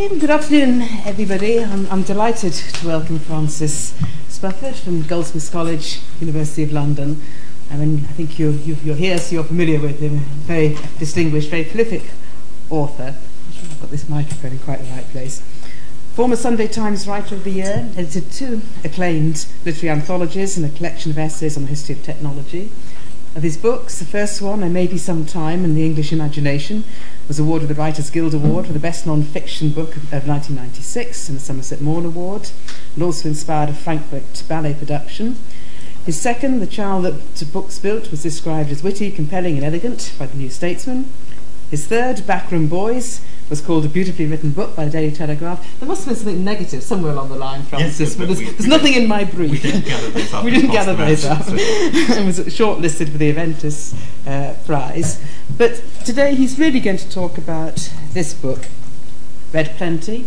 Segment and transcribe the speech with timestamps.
[0.00, 1.58] Okay, good afternoon, everybody.
[1.58, 3.94] I'm, I'm delighted to welcome Francis
[4.28, 7.20] Spufford from Goldsmiths College, University of London.
[7.68, 10.18] I mean, I think you're, you're here, so you're familiar with him.
[10.46, 12.04] Very distinguished, very prolific
[12.70, 13.16] author.
[13.60, 15.42] I've got this microphone in quite the right place.
[16.14, 21.10] Former Sunday Times Writer of the Year, edited two acclaimed literary anthologies and a collection
[21.10, 22.70] of essays on the history of technology.
[23.36, 26.84] Of his books, the first one, There May Be Some Time in the English Imagination,
[27.28, 31.36] was awarded the Writers Guild Award for the Best Non-Fiction Book of, of 1996 and
[31.36, 32.50] the Somerset Maugham Award,
[32.94, 35.36] and also inspired a Frankfurt ballet production.
[36.04, 40.26] His second, The Child That Books Built, was described as witty, compelling, and elegant by
[40.26, 41.12] the New Statesman.
[41.70, 45.64] His third, Backroom Boys, was called a beautifully written book by the Daily Telegraph.
[45.80, 48.44] There must have been something negative somewhere along the line, Francis, Yes, but there's, we-
[48.46, 49.50] there's we nothing in my brief.
[49.50, 51.42] we didn't gather those up we didn't gather those up.
[51.48, 53.94] it was shortlisted for the Aventis
[54.26, 55.22] uh, Prize.
[55.56, 58.66] But today he's really going to talk about this book,
[59.52, 60.26] Red Plenty.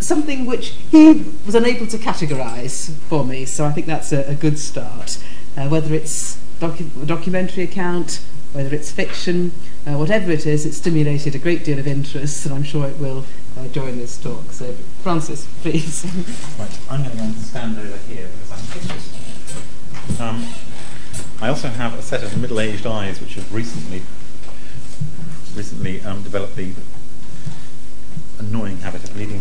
[0.00, 4.34] Something which he was unable to categorise for me, so I think that's a, a
[4.34, 5.18] good start.
[5.56, 8.20] Uh, whether it's docu- a documentary account,
[8.52, 9.52] whether it's fiction,
[9.86, 12.98] uh, whatever it is, it stimulated a great deal of interest, and I'm sure it
[12.98, 13.24] will
[13.58, 14.52] uh, during this talk.
[14.52, 14.72] So,
[15.02, 16.04] Francis, please.
[16.58, 20.20] Right, I'm going to stand over here because I'm pictures.
[20.20, 20.48] Um,
[21.40, 24.02] I also have a set of middle-aged eyes which have recently
[25.54, 26.72] recently um, developed the
[28.38, 29.40] annoying habit of needing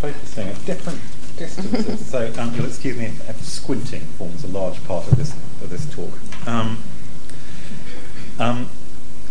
[0.00, 1.00] focusing at different
[1.36, 2.06] distances.
[2.10, 5.70] so um, you'll excuse me if, if squinting forms a large part of this of
[5.70, 6.12] this talk.
[6.46, 6.82] Um,
[8.38, 8.68] um,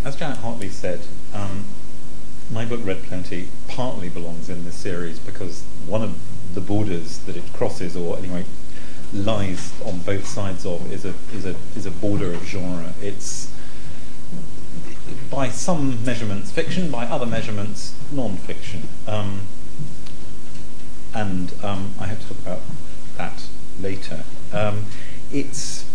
[0.06, 1.02] as Janet Hartley said,
[1.34, 1.66] um,
[2.52, 6.18] my book Red Plenty partly belongs in this series because one of
[6.54, 8.46] the borders that it crosses, or anyway
[9.14, 12.94] lies on both sides of, is a is a is a border of genre.
[13.02, 13.52] It's
[15.30, 19.42] by some measurements fiction, by other measurements non-fiction, um,
[21.14, 22.62] and um, I have to talk about
[23.18, 23.48] that
[23.80, 24.24] later.
[24.52, 24.86] Um,
[25.32, 25.86] it's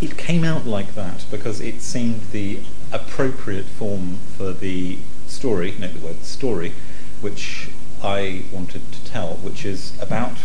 [0.00, 2.60] it came out like that because it seemed the
[2.92, 6.72] appropriate form for the story, note the word story,
[7.20, 7.68] which
[8.02, 10.38] I wanted to tell, which is about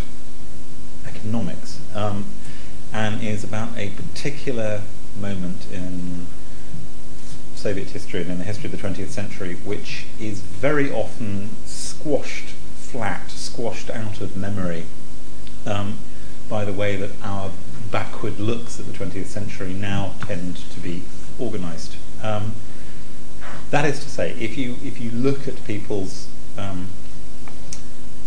[1.07, 2.25] economics um,
[2.91, 4.81] and is about a particular
[5.19, 6.27] moment in
[7.55, 12.49] Soviet history and in the history of the 20th century, which is very often squashed
[12.75, 14.85] flat, squashed out of memory
[15.65, 15.97] um,
[16.49, 17.51] by the way that our
[17.91, 21.03] backward looks at the 20th century now tend to be
[21.39, 21.97] organised.
[22.21, 22.53] Um,
[23.71, 26.87] that is to say, if you if you look at people's um,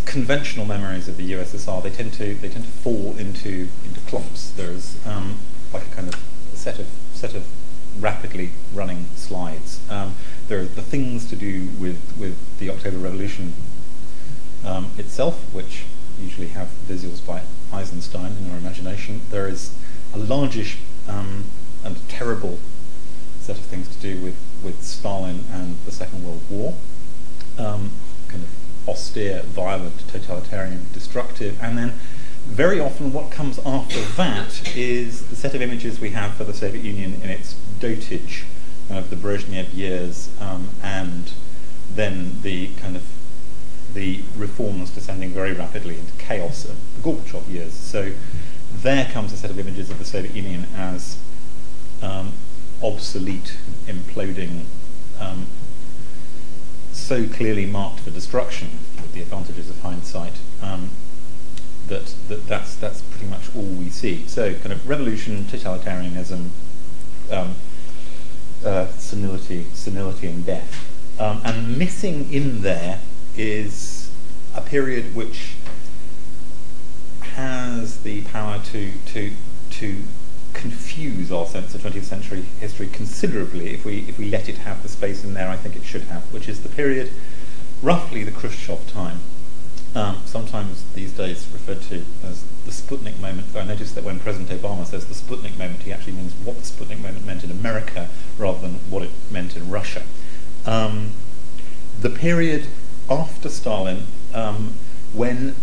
[0.04, 4.50] conventional memories of the USSR, they tend to they tend to fall into into clumps.
[4.50, 5.38] There's um,
[5.72, 6.20] like a kind of
[6.54, 7.46] set of set of
[8.00, 9.80] rapidly running slides.
[9.90, 10.14] Um,
[10.48, 13.52] there are the things to do with with the October Revolution
[14.64, 15.84] um, itself, which
[16.20, 17.42] usually have visuals by
[17.72, 19.22] Eisenstein in our imagination.
[19.30, 19.72] There is
[20.14, 21.44] a largish um,
[21.84, 22.58] and terrible
[23.40, 26.74] set of things to do with, with Stalin and the Second World War.
[27.58, 27.90] Um,
[28.28, 28.50] kind of
[28.88, 31.92] austere, violent, totalitarian, destructive, and then
[32.46, 36.54] very often what comes after that is the set of images we have for the
[36.54, 38.44] Soviet Union in its dotage
[38.88, 41.32] of the Brezhnev years um, and
[41.94, 43.02] then the kind of
[43.94, 47.72] the reforms descending very rapidly into chaos of the Gorbachev years.
[47.72, 48.12] So
[48.72, 51.18] there comes a set of images of the Soviet Union as
[52.02, 52.32] um,
[52.82, 53.56] obsolete,
[53.86, 54.64] imploding,
[55.18, 55.46] um,
[56.92, 60.90] so clearly marked for destruction, with the advantages of hindsight, um,
[61.86, 64.26] that, that that's, that's pretty much all we see.
[64.26, 66.50] So kind of revolution, totalitarianism,
[67.30, 67.54] um,
[68.64, 70.84] uh, senility, senility and death.
[71.18, 73.00] Um, and missing in there
[73.38, 74.10] is
[74.54, 75.54] a period which
[77.34, 79.32] has the power to to
[79.70, 80.02] to
[80.54, 84.82] confuse our sense of 20th century history considerably if we if we let it have
[84.82, 87.10] the space in there I think it should have, which is the period
[87.82, 89.20] roughly the Khrushchev time.
[89.94, 93.46] Um, sometimes these days referred to as the Sputnik moment.
[93.56, 96.62] I noticed that when President Obama says the Sputnik moment, he actually means what the
[96.62, 100.02] Sputnik moment meant in America rather than what it meant in Russia.
[100.66, 101.12] Um,
[102.00, 102.66] the period
[103.10, 104.74] after Stalin, um,
[105.12, 105.54] when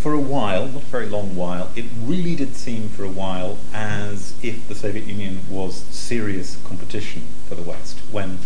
[0.00, 3.58] for a while, not a very long while, it really did seem for a while
[3.72, 8.38] as if the Soviet Union was serious competition for the West, when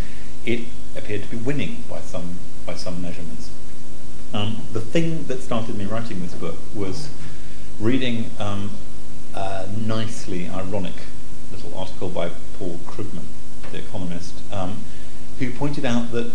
[0.47, 0.61] it
[0.97, 3.51] appeared to be winning by some by some measurements.
[4.33, 7.11] Um, the thing that started me writing this book was
[7.79, 8.71] reading um,
[9.35, 10.95] a nicely ironic
[11.51, 13.27] little article by Paul Krugman,
[13.73, 14.79] the economist, um,
[15.39, 16.33] who pointed out that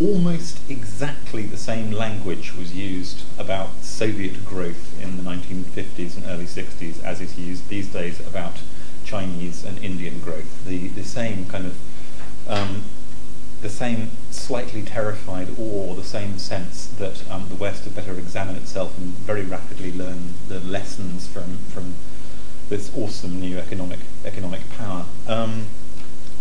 [0.00, 6.46] almost exactly the same language was used about Soviet growth in the 1950s and early
[6.46, 8.58] 60s as is used these days about
[9.04, 10.64] Chinese and Indian growth.
[10.64, 11.76] The, the same kind of,
[12.48, 12.84] um,
[13.60, 18.56] the same slightly terrified awe, the same sense that um, the West had better examine
[18.56, 21.94] itself and very rapidly learn the lessons from, from
[22.70, 25.04] this awesome new economic, economic power.
[25.26, 25.66] Um,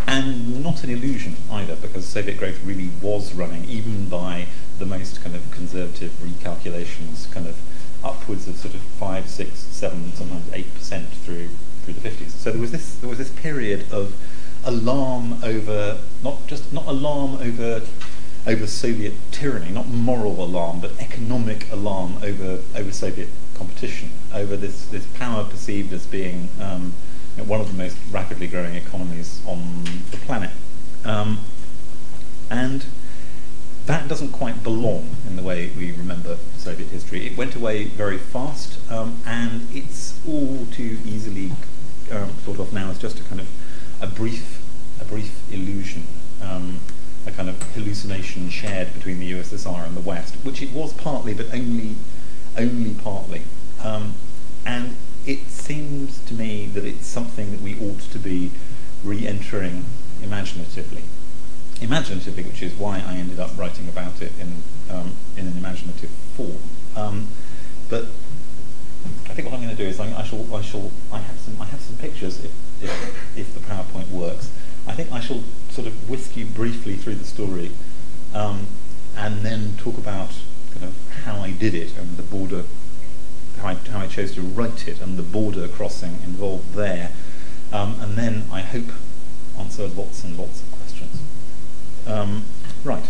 [0.10, 4.48] and not an illusion either, because Soviet growth really was running, even by
[4.80, 7.56] the most kind of conservative recalculations, kind of
[8.04, 11.50] upwards of sort of five, six, seven, sometimes eight percent through
[11.84, 12.32] through the 50s.
[12.32, 14.16] So there was this there was this period of
[14.66, 17.84] alarm over not just not alarm over
[18.48, 24.86] over Soviet tyranny, not moral alarm, but economic alarm over over Soviet competition, over this
[24.88, 26.94] this power perceived as being um,
[27.38, 30.52] one of the most rapidly growing economies on the planet,
[31.06, 31.40] um,
[32.50, 32.86] and
[33.86, 37.26] that doesn't quite belong in the way we remember Soviet history.
[37.26, 41.52] It went away very fast, um, and it's all too easily
[42.12, 43.48] um, thought of now as just a kind of
[44.02, 44.62] a brief,
[45.02, 46.06] a brief illusion,
[46.42, 46.80] um,
[47.26, 51.34] a kind of hallucination shared between the USSR and the West, which it was partly,
[51.34, 51.96] but only,
[52.58, 53.42] only partly.
[53.84, 54.14] Um,
[54.66, 54.96] and
[55.30, 58.50] it seems to me that it's something that we ought to be
[59.04, 59.86] re-entering
[60.24, 61.04] imaginatively
[61.82, 66.10] imaginatively, which is why I ended up writing about it in um, in an imaginative
[66.36, 66.58] form.
[66.96, 67.28] Um,
[67.90, 68.06] but
[69.30, 71.40] I think what I'm going to do is I, I, shall I shall I have
[71.40, 72.52] some I have some pictures if,
[72.84, 74.50] if, if the PowerPoint works.
[74.88, 77.72] I think I shall sort of whisk you briefly through the story,
[78.34, 78.68] um,
[79.16, 80.32] and then talk about
[80.74, 82.64] kind of how I did it and the border
[83.60, 87.12] how I, how I chose to write it and the border crossing involved there,
[87.72, 88.88] um, and then I hope
[89.58, 91.22] answer lots and lots of questions.
[92.08, 92.46] Um,
[92.84, 93.06] right.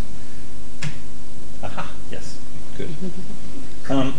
[1.64, 2.40] Aha, yes,
[2.78, 2.90] good.
[3.90, 4.14] Um,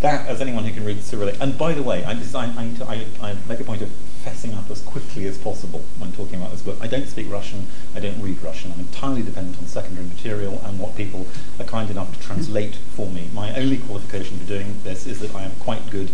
[0.00, 3.36] that, as anyone who can read Cyrillic, and by the way, I, I, I, I,
[3.48, 3.92] make a point of
[4.24, 6.76] fessing up as quickly as possible when talking about this book.
[6.80, 8.72] I don't speak Russian, I don't read Russian.
[8.72, 11.26] I'm entirely dependent on secondary material and what people
[11.58, 13.28] are kind enough to translate for me.
[13.32, 16.10] My only qualification for doing this is that I am quite good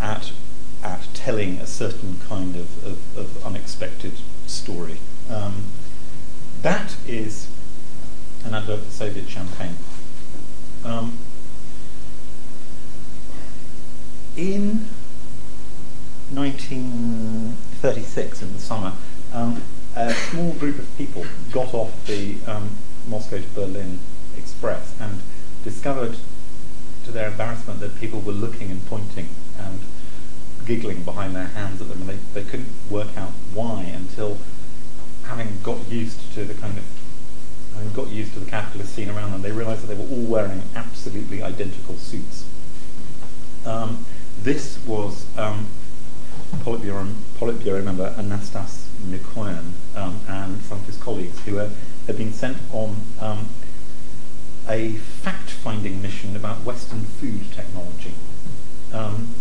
[0.00, 0.32] at,
[0.82, 4.14] at telling a certain kind of, of, of unexpected
[4.46, 4.98] story.
[5.30, 5.64] Um,
[6.62, 7.48] that is
[8.44, 9.76] an advert for Soviet champagne.
[10.84, 11.18] Um,
[14.36, 14.88] in
[16.30, 18.92] 1936, in the summer,
[19.32, 19.62] um,
[19.96, 22.70] a small group of people got off the um,
[23.06, 23.98] Moscow to Berlin
[24.36, 25.20] express and
[25.64, 26.16] discovered,
[27.04, 29.28] to their embarrassment, that people were looking and pointing
[29.58, 29.80] and
[30.66, 34.36] giggling behind their hands at them, and they, they couldn't work out why until
[35.24, 36.84] having got used to the kind of
[37.74, 40.24] having got used to the capitalist scene around them, they realised that they were all
[40.24, 42.44] wearing absolutely identical suits.
[43.64, 44.04] Um,
[44.42, 45.66] this was um,
[46.56, 52.56] Politburo, Politburo member Anastas Mikoyan um, and some of his colleagues who had been sent
[52.72, 53.48] on um,
[54.68, 58.14] a fact-finding mission about Western food technology.
[58.92, 59.34] Um,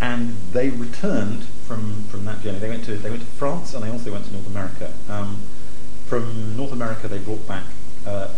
[0.00, 2.58] and they returned from, from that journey.
[2.58, 4.92] They went to they went to France and they also went to North America.
[5.08, 5.38] Um,
[6.06, 7.64] from North America, they brought back
[8.06, 8.28] uh,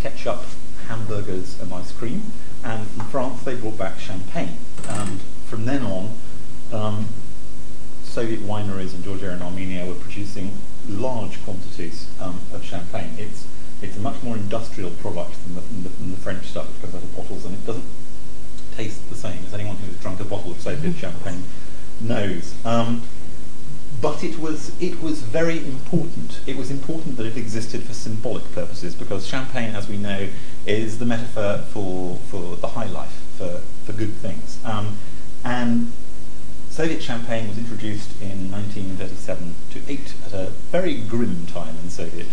[0.00, 0.42] ketchup,
[0.88, 2.22] hamburgers, and ice cream.
[2.62, 4.56] And from France, they brought back champagne.
[4.88, 6.18] And from then on,
[6.72, 7.08] um,
[8.14, 10.56] Soviet wineries in Georgia and Armenia were producing
[10.88, 13.10] large quantities um, of champagne.
[13.18, 13.44] It's
[13.82, 16.80] it's a much more industrial product than the, than the, than the French stuff, which
[16.80, 17.84] comes out of bottles, and it doesn't
[18.76, 21.42] taste the same as anyone who's drunk a bottle of Soviet champagne
[22.00, 22.54] knows.
[22.64, 23.02] Um,
[24.00, 26.38] but it was it was very important.
[26.46, 30.28] It was important that it existed for symbolic purposes because champagne, as we know,
[30.66, 34.60] is the metaphor for for the high life, for for good things.
[34.64, 34.98] Um,
[35.42, 35.90] and
[36.74, 42.26] Soviet champagne was introduced in 1937 to 8 at a very grim time in Soviet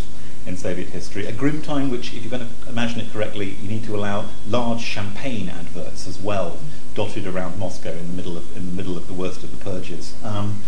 [0.48, 1.28] in Soviet history.
[1.28, 4.26] A grim time which, if you're going to imagine it correctly, you need to allow
[4.48, 6.58] large champagne adverts as well
[6.96, 9.64] dotted around Moscow in the middle of in the middle of the worst of the
[9.64, 10.16] purges.
[10.24, 10.64] Um,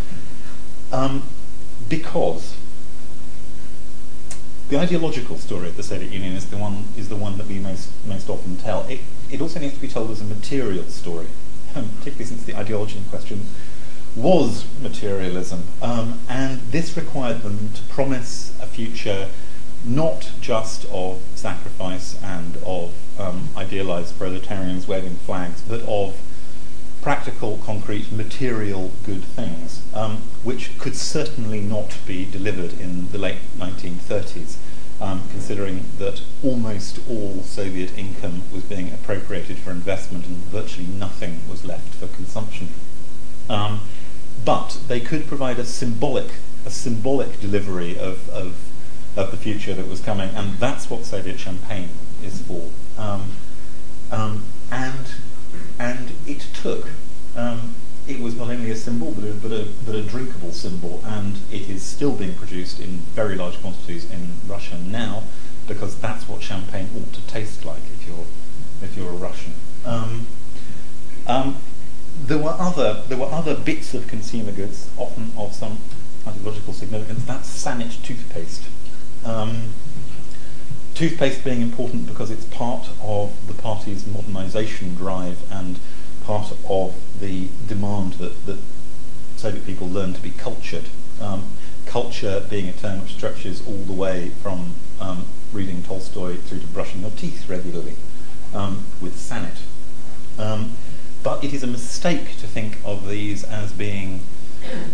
[0.91, 1.23] um,
[1.89, 2.55] because
[4.69, 7.57] the ideological story of the Soviet Union is the one is the one that we
[7.57, 8.85] most most often tell.
[8.87, 8.99] It
[9.31, 11.29] it also needs to be told as a material story,
[11.73, 13.47] particularly since the ideology in question
[14.15, 19.29] was materialism, um, and this required them to promise a future
[19.85, 26.15] not just of sacrifice and of um, idealized proletarians waving flags, but of
[27.01, 33.39] practical, concrete, material good things, um, which could certainly not be delivered in the late
[33.57, 34.55] 1930s.
[35.03, 41.41] um, considering that almost all Soviet income was being appropriated for investment and virtually nothing
[41.49, 42.69] was left for consumption.
[43.49, 43.81] Um,
[44.45, 46.31] but they could provide a symbolic,
[46.65, 48.55] a symbolic delivery of, of,
[49.15, 51.89] of the future that was coming, and that's what Soviet champagne
[52.23, 52.69] is for.
[52.97, 53.31] Um,
[54.11, 55.07] um, and
[55.79, 56.87] and it took.
[57.35, 57.75] Um,
[58.07, 61.37] it was not only a symbol, but a, but, a, but a drinkable symbol, and
[61.51, 65.23] it is still being produced in very large quantities in Russia now,
[65.67, 68.25] because that's what champagne ought to taste like if you're
[68.81, 69.53] if you're a Russian.
[69.85, 70.27] Um,
[71.27, 71.57] um,
[72.25, 75.79] there were other there were other bits of consumer goods, often of some
[76.27, 77.23] ideological significance.
[77.25, 78.63] That's Sanit toothpaste.
[79.25, 79.73] Um,
[80.93, 85.79] toothpaste being important because it's part of the party's modernisation drive and
[86.23, 88.59] part of the demand that, that
[89.35, 90.85] Soviet people learn to be cultured.
[91.19, 91.45] Um,
[91.85, 96.67] culture being a term which stretches all the way from um, reading Tolstoy through to
[96.67, 97.95] brushing your teeth regularly
[98.53, 99.57] um, with Sanit.
[100.39, 100.77] Um,
[101.23, 104.21] but it is a mistake to think of these as being,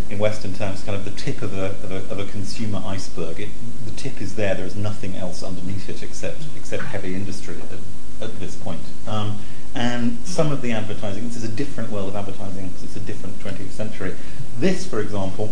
[0.09, 3.39] in Western terms, kind of the tip of a, of a, of a consumer iceberg.
[3.39, 3.49] It,
[3.85, 8.23] the tip is there, there is nothing else underneath it except, except heavy industry at,
[8.29, 8.81] at this point.
[9.07, 9.39] Um,
[9.75, 12.99] and some of the advertising, this is a different world of advertising because it's a
[12.99, 14.15] different 20th century.
[14.57, 15.51] This, for example,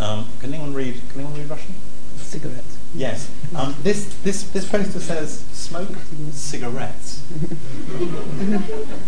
[0.00, 1.00] um, can anyone read?
[1.10, 1.74] Can anyone read Russian?
[2.16, 2.77] Cigarettes.
[2.98, 3.30] Yes.
[3.54, 5.96] Um, this this this poster says smoke
[6.32, 7.22] cigarettes.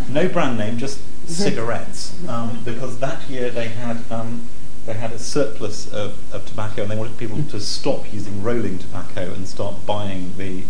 [0.08, 2.14] no brand name, just cigarettes.
[2.28, 4.48] Um, because that year they had um,
[4.86, 8.78] they had a surplus of, of tobacco, and they wanted people to stop using rolling
[8.78, 10.62] tobacco and start buying the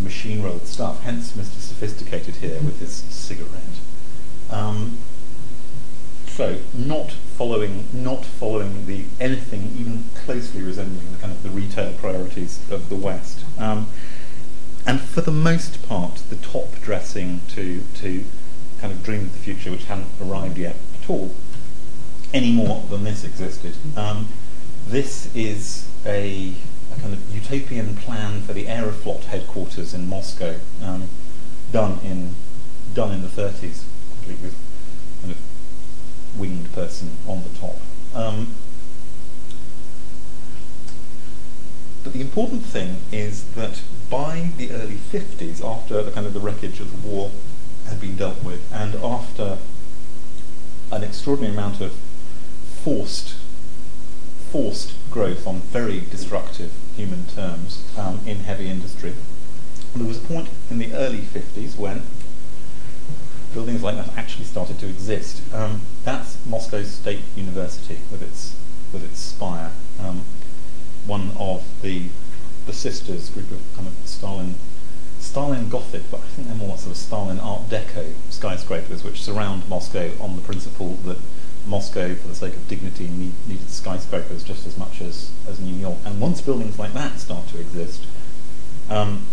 [0.00, 1.02] machine rolled stuff.
[1.02, 1.60] Hence, Mr.
[1.60, 3.80] Sophisticated here with his cigarette.
[4.48, 4.96] Um,
[6.26, 11.92] so, not following, not following the anything even closely resembling the kind of the retail
[11.94, 13.88] priorities of the West, um,
[14.86, 18.24] and for the most part, the top dressing to to
[18.78, 21.34] kind of dream of the future, which hadn't arrived yet at all,
[22.32, 23.74] any more than this existed.
[23.96, 24.28] Um,
[24.86, 26.54] this is a
[26.96, 31.08] a kind of utopian plan for the Aeroflot headquarters in Moscow, um,
[31.72, 32.36] done in
[32.94, 33.82] done in the 30s,
[34.12, 34.71] complete with kind of
[36.36, 37.76] winged person on the top.
[38.14, 38.54] Um,
[42.04, 46.40] but the important thing is that by the early 50s, after the kind of the
[46.40, 47.30] wreckage of the war
[47.88, 49.58] had been dealt with, and after
[50.90, 51.94] an extraordinary amount of
[52.84, 53.36] forced
[54.50, 59.14] forced growth on very destructive human terms um, in heavy industry.
[59.94, 62.02] There was a point in the early 50s when
[63.52, 65.42] buildings like that actually started to exist.
[65.52, 68.56] Um, that's Moscow State University with its
[68.92, 69.70] with its spire.
[70.00, 70.22] Um,
[71.06, 72.08] one of the
[72.66, 74.54] the sisters group of kind of Stalin
[75.18, 79.68] Stalin Gothic, but I think they're more sort of Stalin Art Deco skyscrapers, which surround
[79.68, 81.18] Moscow on the principle that
[81.66, 85.74] Moscow, for the sake of dignity, need, needed skyscrapers just as much as, as New
[85.74, 85.98] York.
[86.04, 88.04] And once buildings like that start to exist,
[88.90, 89.24] um,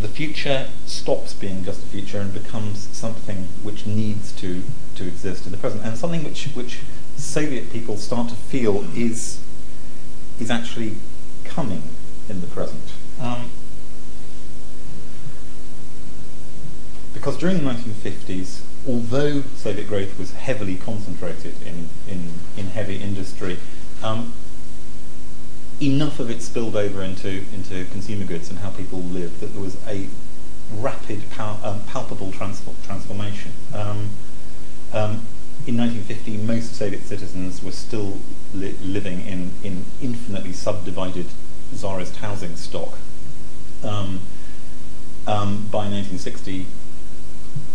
[0.00, 4.62] the future stops being just a future and becomes something which needs to,
[4.94, 6.80] to exist in the present, and something which, which
[7.16, 9.40] Soviet people start to feel is,
[10.40, 10.96] is actually
[11.44, 11.82] coming
[12.28, 12.92] in the present.
[13.20, 13.50] Um,
[17.12, 23.58] because during the 1950s, although Soviet growth was heavily concentrated in, in, in heavy industry,
[24.02, 24.32] um,
[25.80, 29.62] enough of it spilled over into, into consumer goods and how people lived that there
[29.62, 30.08] was a
[30.76, 33.52] rapid, pal- um, palpable transformation.
[33.74, 34.10] Um,
[34.92, 35.26] um,
[35.66, 38.18] in 1950, most Soviet citizens were still
[38.54, 41.26] li- living in, in infinitely subdivided
[41.74, 42.98] czarist housing stock.
[43.82, 44.20] Um,
[45.26, 46.66] um, by 1960,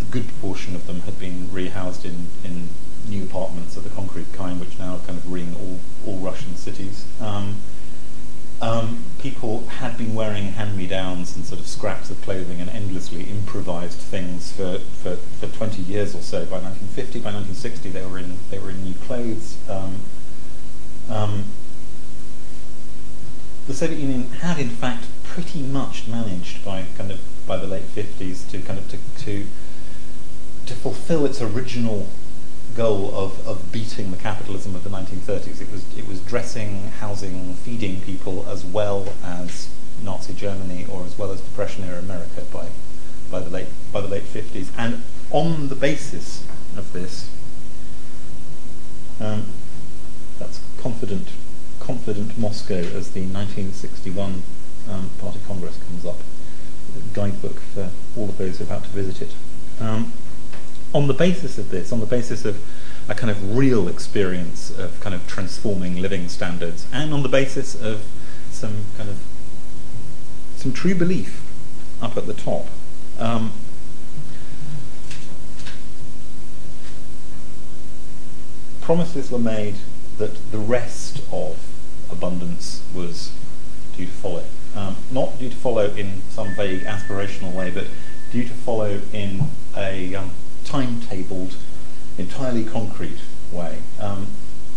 [0.01, 2.69] a good proportion of them had been rehoused in, in
[3.07, 7.05] new apartments of the concrete kind, which now kind of ring all, all Russian cities.
[7.19, 7.57] Um,
[8.62, 14.00] um, people had been wearing hand-me-downs and sort of scraps of clothing and endlessly improvised
[14.00, 16.45] things for, for, for 20 years or so.
[16.45, 19.57] By 1950, by 1960, they were in they were in new clothes.
[19.69, 20.01] Um,
[21.09, 21.45] um,
[23.67, 27.83] the Soviet Union had, in fact, pretty much managed by kind of by the late
[27.83, 29.47] 50s to kind of to, to
[30.65, 32.07] to fulfill its original
[32.75, 35.62] goal of, of beating the capitalism of the 1930s.
[35.62, 39.70] It was, it was dressing, housing, feeding people as well as
[40.03, 42.67] Nazi Germany or as well as Depression era America by,
[43.32, 44.67] by, the, late, by the late 50s.
[44.77, 47.29] And on the basis of this,
[49.20, 49.46] um,
[50.38, 51.29] that's confident,
[51.79, 54.44] confident Moscow as the 1961
[54.89, 56.17] um, Party Congress comes up.
[57.13, 59.34] Guidebook for all of those about to visit it.
[59.82, 60.13] Um,
[60.95, 62.57] on the basis of this, on the basis of
[63.09, 67.75] a kind of real experience of kind of transforming living standards, and on the basis
[67.75, 68.05] of
[68.49, 69.17] some kind of
[70.55, 71.43] some true belief
[72.01, 72.67] up at the top.
[73.19, 73.51] Um,
[78.81, 79.75] promises were made
[80.17, 81.57] that the rest of
[82.09, 83.33] abundance was
[83.97, 84.43] due to follow.
[84.73, 87.87] Um, not due to follow in some vague aspirational way, but
[88.31, 90.31] due to follow in a um,
[90.65, 91.55] timetabled,
[92.17, 93.19] entirely concrete
[93.51, 93.79] way.
[94.00, 94.27] Um,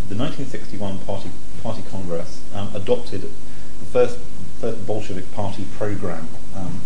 [0.09, 1.31] the 1961 Party,
[1.63, 4.19] Party Congress um, adopted the first,
[4.61, 6.81] first Bolshevik party program um,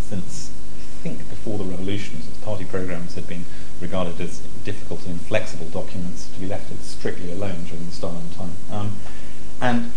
[0.00, 2.22] since, I think, before the revolution.
[2.22, 3.44] Since party programs had been
[3.80, 8.56] regarded as difficult and inflexible documents to be left strictly alone during the Stalin time.
[8.70, 8.96] Um,
[9.60, 9.92] and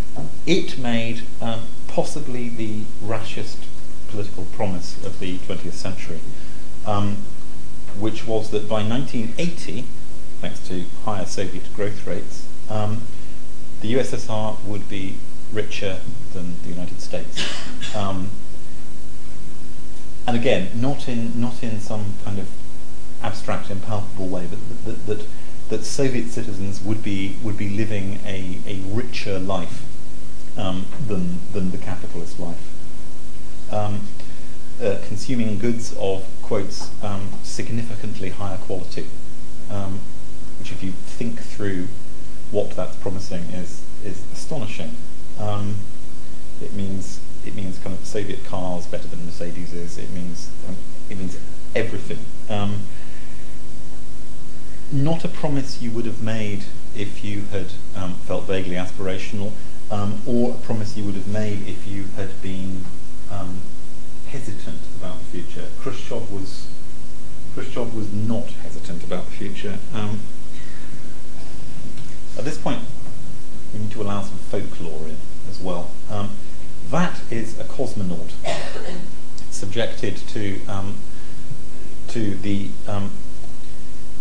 [0.46, 3.66] it made um, possibly the rashest
[4.10, 6.20] political promise of the 20th century,
[6.86, 7.18] um,
[7.98, 9.86] which was that by 1980,
[10.42, 13.02] thanks to higher Soviet growth rates, um,
[13.82, 15.16] the USSR would be
[15.52, 16.00] richer
[16.34, 17.44] than the United States.
[17.96, 18.30] Um,
[20.28, 22.50] and again, not in not in some kind of
[23.24, 25.28] abstract, impalpable way, but that, that,
[25.70, 29.84] that Soviet citizens would be would be living a, a richer life
[30.58, 32.72] um, than than the capitalist life,
[33.72, 34.02] um,
[34.82, 39.08] uh, consuming goods of quotes um, significantly higher quality,
[39.70, 40.00] um,
[40.60, 41.88] which if you think through
[42.52, 44.96] what that's promising is is astonishing.
[45.40, 45.76] Um,
[46.62, 49.98] it means it means kind of Soviet cars better than Mercedes is.
[49.98, 50.76] It means um,
[51.10, 51.38] it means
[51.76, 52.20] everything
[54.92, 56.64] not a promise you would have made
[56.96, 59.52] if you had um, felt vaguely aspirational,
[59.92, 62.84] um, or a promise you would have made if you had been
[63.32, 63.62] um,
[64.32, 65.68] hesitant about the future.
[65.80, 66.68] Khrushchev was
[67.54, 69.80] Khrushchev was not hesitant about the future.
[69.94, 70.22] Um,
[72.38, 72.82] at this point,
[73.74, 75.18] we need to allow some folklore in
[75.50, 75.92] as well.
[76.10, 76.32] Um,
[76.90, 78.32] that is a cosmonaut
[79.52, 80.96] subjected to um,
[82.10, 82.70] to the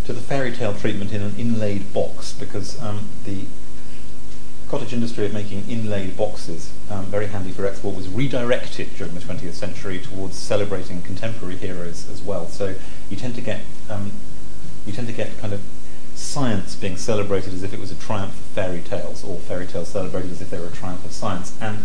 [0.08, 3.44] to the fairy tale treatment in an inlaid box because um, the
[4.68, 9.20] cottage industry of making inlaid boxes, um, very handy for export, was redirected during the
[9.20, 12.48] 20th century towards celebrating contemporary heroes as well.
[12.48, 12.74] So
[13.08, 14.12] you tend to get um,
[14.86, 15.60] you tend to get kind of
[16.14, 19.88] science being celebrated as if it was a triumph of fairy tales, or fairy tales
[19.88, 21.56] celebrated as if they were a triumph of science.
[21.60, 21.84] And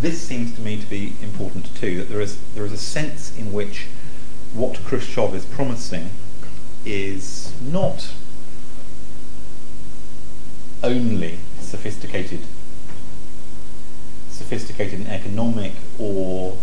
[0.00, 1.98] this seems to me to be important too.
[1.98, 3.88] That there is there is a sense in which
[4.54, 6.10] what Khrushchev is promising
[6.84, 8.12] is not
[10.82, 11.38] only
[11.72, 12.40] sophisticated
[14.28, 16.58] sophisticated and economic or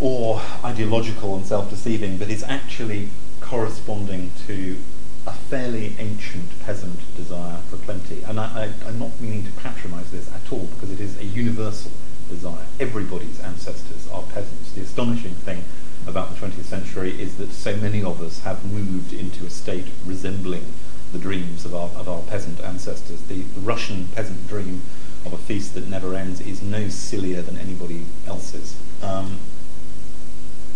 [0.00, 3.08] or ideological and self-deceiving, but is actually
[3.40, 4.76] corresponding to
[5.24, 8.24] a fairly ancient peasant desire for plenty.
[8.24, 11.92] And I, am not meaning to patronise this at all, because it is a universal
[12.28, 12.66] desire.
[12.80, 14.72] Everybody's ancestors are peasants.
[14.72, 15.62] The astonishing thing
[16.08, 19.86] about the 20th century is that so many of us have moved into a state
[20.04, 20.64] resembling
[21.14, 23.22] the dreams of our, of our peasant ancestors.
[23.22, 24.82] The, the Russian peasant dream
[25.24, 28.76] of a feast that never ends is no sillier than anybody else's.
[29.00, 29.38] Um,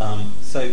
[0.01, 0.73] um, so,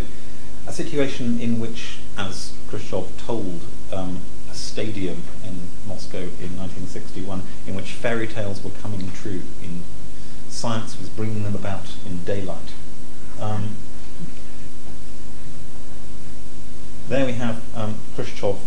[0.68, 7.76] a situation in which, as Khrushchev told um, a stadium in Moscow in 1961, in
[7.76, 9.84] which fairy tales were coming true, in
[10.48, 12.72] science was bringing them about in daylight.
[13.42, 13.76] Um,
[17.10, 18.58] there we have um, Khrushchev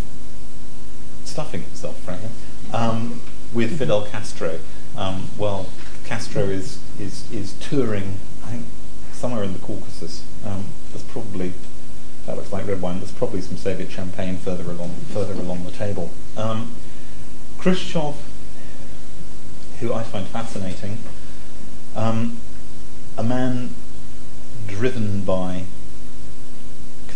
[1.29, 2.31] stuffing himself, frankly,
[2.73, 3.21] um,
[3.53, 4.59] with Fidel Castro.
[4.97, 5.69] Um, well,
[6.05, 8.67] Castro is, is, is touring, I think,
[9.12, 10.25] somewhere in the Caucasus.
[10.45, 11.53] Um, there's probably,
[12.27, 15.71] that looks like red wine, there's probably some Soviet champagne further along, further along the
[15.71, 16.11] table.
[16.37, 16.75] Um,
[17.59, 18.17] Khrushchev,
[19.81, 20.99] who I find fascinating,
[21.95, 22.41] um,
[23.17, 23.71] a man
[24.67, 25.64] driven by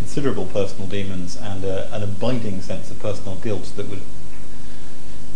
[0.02, 4.02] considerable personal demons and uh, an abiding sense of personal guilt that would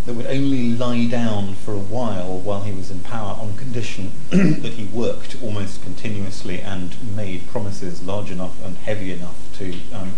[0.04, 4.10] that would only lie down for a while while he was in power on condition
[4.30, 10.12] that he worked almost continuously and made promises large enough and heavy enough to um,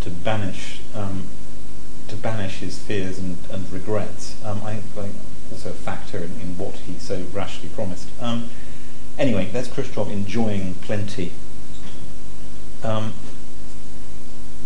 [0.00, 1.26] to banish um,
[2.08, 4.42] to banish his fears and, and regrets.
[4.42, 5.10] Um, I, I
[5.52, 8.08] also a factor in, in, what he so rashly promised.
[8.18, 8.48] Um,
[9.18, 11.32] anyway, there's Khrushchev enjoying plenty.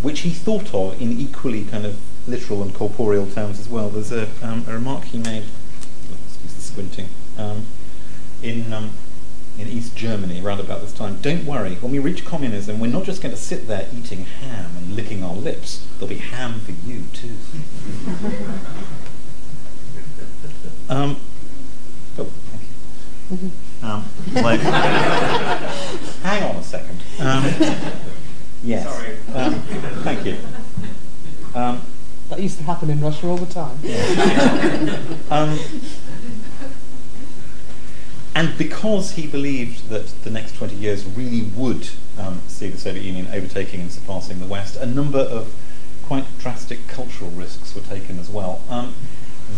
[0.02, 3.88] Um, which he thought of in equally kind of literal and corporeal terms as well.
[3.88, 5.44] There's a, um, a remark he made,
[6.26, 7.66] excuse the squinting, um,
[8.42, 8.90] in, um,
[9.58, 11.20] in East Germany around about this time.
[11.20, 14.76] Don't worry, when we reach communism, we're not just going to sit there eating ham
[14.76, 15.86] and licking our lips.
[15.98, 17.36] There'll be ham for you too.
[20.88, 21.16] um,
[22.18, 22.68] oh, thank you.
[23.36, 23.84] Mm-hmm.
[23.84, 24.04] Um,
[24.42, 24.60] like,
[26.22, 27.00] hang on a second.
[28.62, 28.84] Yes.
[28.84, 29.16] Sorry.
[29.34, 29.54] Um,
[30.04, 30.38] thank you.
[31.54, 31.82] Um,
[32.28, 33.78] that used to happen in Russia all the time.
[35.30, 35.58] um,
[38.34, 43.02] and because he believed that the next 20 years really would um, see the Soviet
[43.04, 45.54] Union overtaking and surpassing the West, a number of
[46.04, 48.62] quite drastic cultural risks were taken as well.
[48.70, 48.94] Um,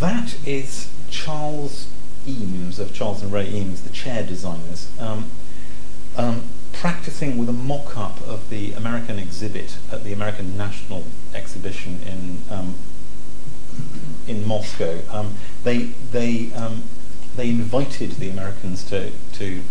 [0.00, 1.88] that is Charles
[2.26, 5.30] Eames of Charles and Ray Eames, the chair designers, um,
[6.16, 6.42] um,
[6.74, 12.74] practicing with a mock-up of the American exhibit at the American National Exhibition in um,
[14.26, 15.00] in Moscow.
[15.10, 15.34] Um,
[15.64, 16.84] they they um,
[17.36, 19.62] they invited the Americans to, to,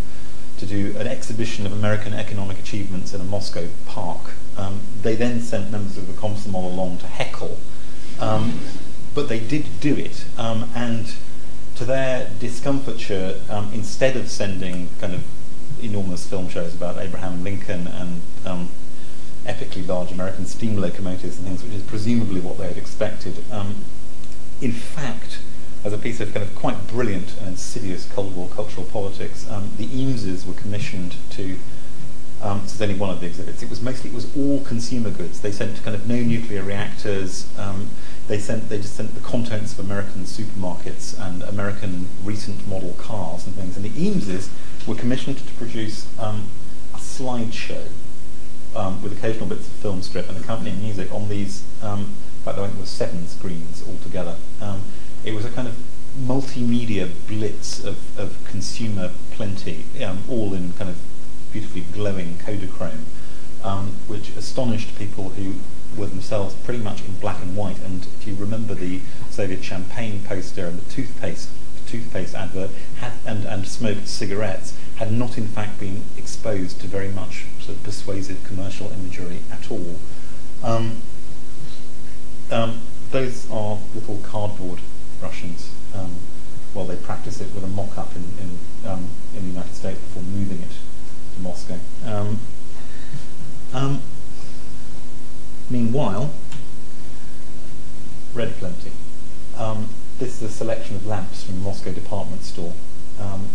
[0.57, 4.31] to do an exhibition of American economic achievements in a Moscow park.
[4.57, 7.57] Um, they then sent members of the Komsomol along to heckle,
[8.19, 8.59] um,
[9.15, 10.25] but they did do it.
[10.37, 11.13] And
[11.75, 15.23] to their discomfiture, um, instead of sending kind of
[15.83, 18.69] enormous film shows about Abraham Lincoln and um,
[19.45, 23.75] epically large American steam locomotives and things, which is presumably what they had expected, um,
[24.61, 25.39] in fact,
[25.83, 29.71] as a piece of kind of quite brilliant and insidious Cold War cultural politics, um,
[29.77, 31.57] the Eameses were commissioned to.
[32.41, 33.63] Um, this is only one of the exhibits.
[33.63, 35.41] It was mostly it was all consumer goods.
[35.41, 37.47] They sent kind of no nuclear reactors.
[37.57, 37.89] Um,
[38.27, 43.45] they sent they just sent the contents of American supermarkets and American recent model cars
[43.45, 43.77] and things.
[43.77, 44.49] And the Eameses
[44.87, 46.49] were commissioned to produce um,
[46.93, 47.87] a slideshow
[48.75, 51.63] um, with occasional bits of film strip and accompanying music on these.
[51.81, 54.35] Um, in fact, I think it was seven screens altogether.
[54.61, 54.81] Um,
[55.23, 55.75] it was a kind of
[56.19, 60.97] multimedia blitz of, of consumer plenty, um, all in kind of
[61.51, 63.05] beautifully glowing Kodachrome,
[63.63, 65.55] um, which astonished people who
[65.95, 67.79] were themselves pretty much in black and white.
[67.79, 71.49] And if you remember the Soviet champagne poster and the toothpaste
[71.93, 77.09] toothpaste advert had, and, and smoked cigarettes had not in fact been exposed to very
[77.09, 79.95] much sort of persuasive commercial imagery at all.
[80.63, 81.03] Um,
[82.49, 84.79] um, those are little cardboard
[85.21, 86.15] Russians um,
[86.73, 90.23] while they practice it with a mock-up in, in, um, in the United States before
[90.23, 90.73] moving it
[91.35, 91.77] to Moscow.
[92.05, 92.39] Um,
[93.71, 94.01] um
[95.69, 96.33] meanwhile,
[98.33, 98.91] Red Plenty.
[100.19, 102.73] This is a selection of lamps from Moscow department store.
[103.19, 103.49] Um,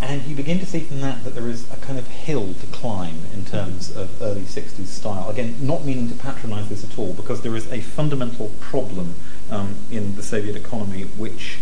[0.00, 2.66] and you begin to see from that that there is a kind of hill to
[2.66, 5.28] climb in terms of early 60s style.
[5.28, 9.16] Again, not meaning to patronize this at all, because there is a fundamental problem
[9.50, 11.58] um, in the Soviet economy which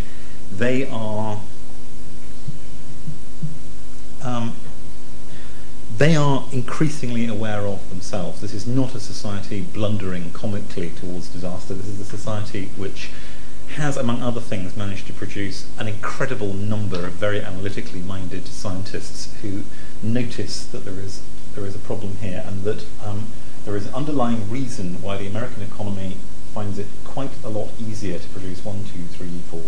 [0.52, 1.40] they are.
[4.22, 4.54] Um,
[5.98, 8.40] they are increasingly aware of themselves.
[8.40, 11.72] This is not a society blundering comically towards disaster.
[11.72, 13.10] This is a society which
[13.76, 19.34] has, among other things, managed to produce an incredible number of very analytically minded scientists
[19.40, 19.62] who
[20.02, 21.22] notice that there is
[21.54, 23.28] there is a problem here and that um,
[23.64, 26.18] there is an underlying reason why the American economy
[26.52, 29.62] finds it quite a lot easier to produce one, two, three, four,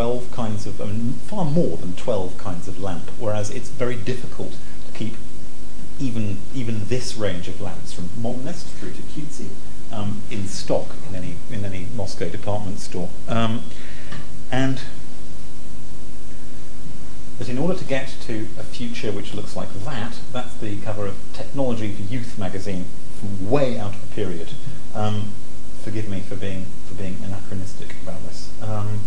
[0.00, 3.96] 12 kinds of, I mean, far more than 12 kinds of lamp, whereas it's very
[3.96, 4.52] difficult
[4.86, 5.14] to keep
[5.98, 9.48] even even this range of lamps from modernist through to cutesy
[9.92, 13.10] um, in stock in any in any Moscow department store.
[13.28, 13.64] Um,
[14.50, 14.80] and
[17.38, 21.08] but in order to get to a future which looks like that, that's the cover
[21.08, 22.86] of Technology for Youth magazine
[23.18, 24.48] from way out of the period.
[24.94, 25.34] Um,
[25.82, 28.50] forgive me for being for being anachronistic about this.
[28.62, 29.00] Um,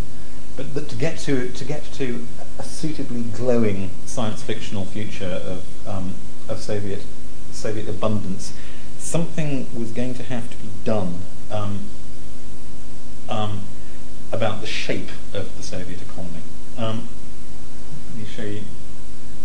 [0.55, 2.25] but to get to to get to
[2.59, 6.13] a suitably glowing science fictional future of um,
[6.47, 7.03] of Soviet
[7.51, 8.53] Soviet abundance,
[8.97, 11.19] something was going to have to be done
[11.51, 11.79] um,
[13.29, 13.61] um,
[14.31, 16.41] about the shape of the Soviet economy.
[16.77, 17.07] Um,
[18.09, 18.63] let me show you.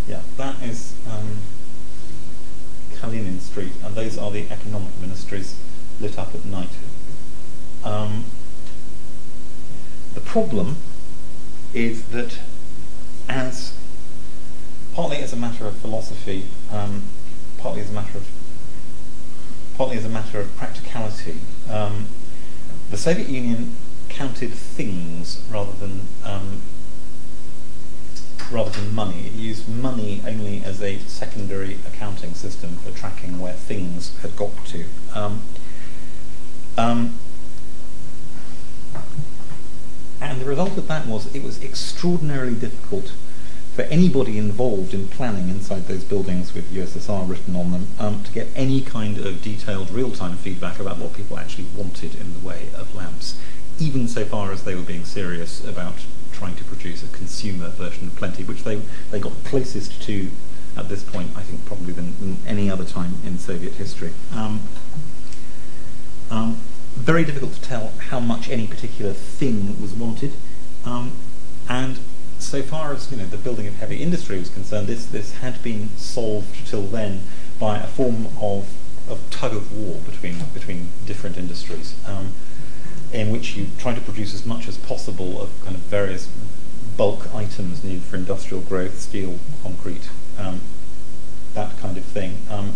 [0.06, 1.38] Yeah, that is um,
[2.94, 5.54] Kalinin Street, and those are the economic ministries
[6.00, 6.70] lit up at night.
[7.84, 8.24] Um,
[10.14, 10.76] the problem
[11.74, 12.38] is that
[13.28, 13.72] as
[14.94, 17.04] partly as a matter of philosophy, um,
[17.59, 18.26] partly as a matter of
[19.76, 21.37] partly as a matter of practicality.
[21.70, 22.09] Um,
[22.90, 23.76] the Soviet Union
[24.09, 26.62] counted things rather than um,
[28.50, 29.26] rather than money.
[29.26, 34.50] It used money only as a secondary accounting system for tracking where things had got
[34.66, 34.85] to.
[35.14, 35.42] Um,
[36.76, 37.18] um
[40.20, 43.12] and the result of that was it was extraordinarily difficult
[43.78, 48.33] for anybody involved in planning inside those buildings with USSR written on them um, to
[48.33, 52.70] get any kind of detailed real-time feedback about what people actually wanted in the way
[52.74, 53.38] of lamps,
[53.78, 55.94] even so far as they were being serious about
[56.33, 60.28] trying to produce a consumer version of Plenty, which they, they got closest to
[60.76, 64.12] at this point, I think, probably than, than any other time in Soviet history.
[64.35, 64.61] Um,
[66.33, 66.59] um,
[66.98, 70.32] very difficult to tell how much any particular thing was wanted.
[70.84, 71.12] Um,
[71.68, 71.98] and
[72.38, 75.62] so far as you know, the building of heavy industry was concerned, this, this had
[75.62, 77.22] been solved till then
[77.58, 78.68] by a form of,
[79.08, 82.32] of tug of war between, between different industries, um,
[83.12, 86.28] in which you try to produce as much as possible of kind of various
[86.96, 90.08] bulk items needed for industrial growth, steel, concrete,
[90.38, 90.61] um,
[91.54, 92.38] that kind of thing.
[92.50, 92.74] Um,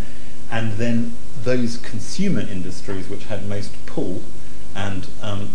[0.52, 4.22] and then those consumer industries which had most pull
[4.76, 5.50] and um,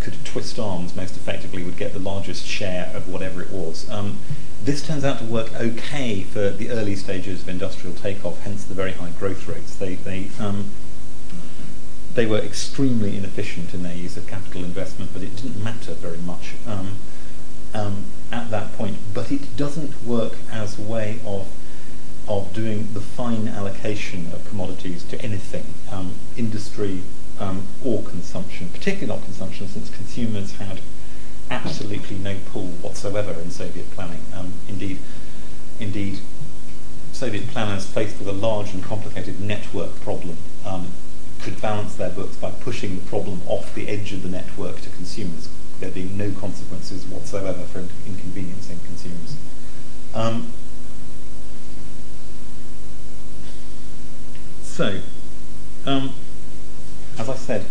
[0.00, 3.88] could twist arms most effectively would get the largest share of whatever it was.
[3.88, 4.18] Um,
[4.62, 8.74] this turns out to work okay for the early stages of industrial takeoff, hence the
[8.74, 9.76] very high growth rates.
[9.76, 10.70] They, they, um,
[12.14, 16.18] they were extremely inefficient in their use of capital investment, but it didn't matter very
[16.18, 16.96] much um,
[17.72, 18.96] um, at that point.
[19.12, 21.46] But it doesn't work as a way of
[22.28, 27.02] of doing the fine allocation of commodities to anything, um, industry
[27.38, 30.80] um, or consumption, particularly not consumption, since consumers had
[31.50, 34.22] absolutely no pull whatsoever in Soviet planning.
[34.34, 34.98] Um, indeed,
[35.78, 36.20] indeed,
[37.12, 40.88] Soviet planners faced with a large and complicated network problem um,
[41.40, 44.90] could balance their books by pushing the problem off the edge of the network to
[44.90, 45.48] consumers,
[45.80, 49.36] there being no consequences whatsoever for inconveniencing consumers.
[54.74, 55.00] So,
[55.86, 56.12] um,
[57.16, 57.64] as I said,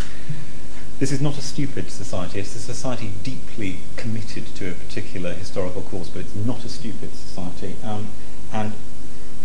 [1.00, 2.40] this is not a stupid society.
[2.40, 7.14] It's a society deeply committed to a particular historical cause, but it's not a stupid
[7.14, 7.76] society.
[7.84, 8.08] Um,
[8.54, 8.72] and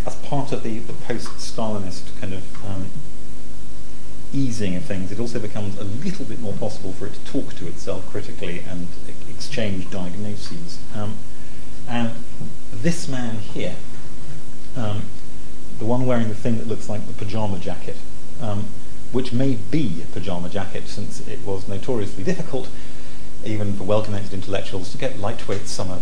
[0.06, 2.90] as part of the, the post-Stalinist kind of um,
[4.32, 7.56] easing of things, it also becomes a little bit more possible for it to talk
[7.56, 8.86] to itself critically and
[9.28, 10.78] exchange diagnoses.
[10.94, 11.16] Um,
[11.88, 12.12] and
[12.72, 13.74] this man here
[14.76, 15.02] um,
[15.78, 17.96] the one wearing the thing that looks like the pajama jacket,
[18.40, 18.66] um,
[19.12, 22.68] which may be a pajama jacket since it was notoriously difficult,
[23.44, 26.00] even for well-connected intellectuals, to get lightweight summer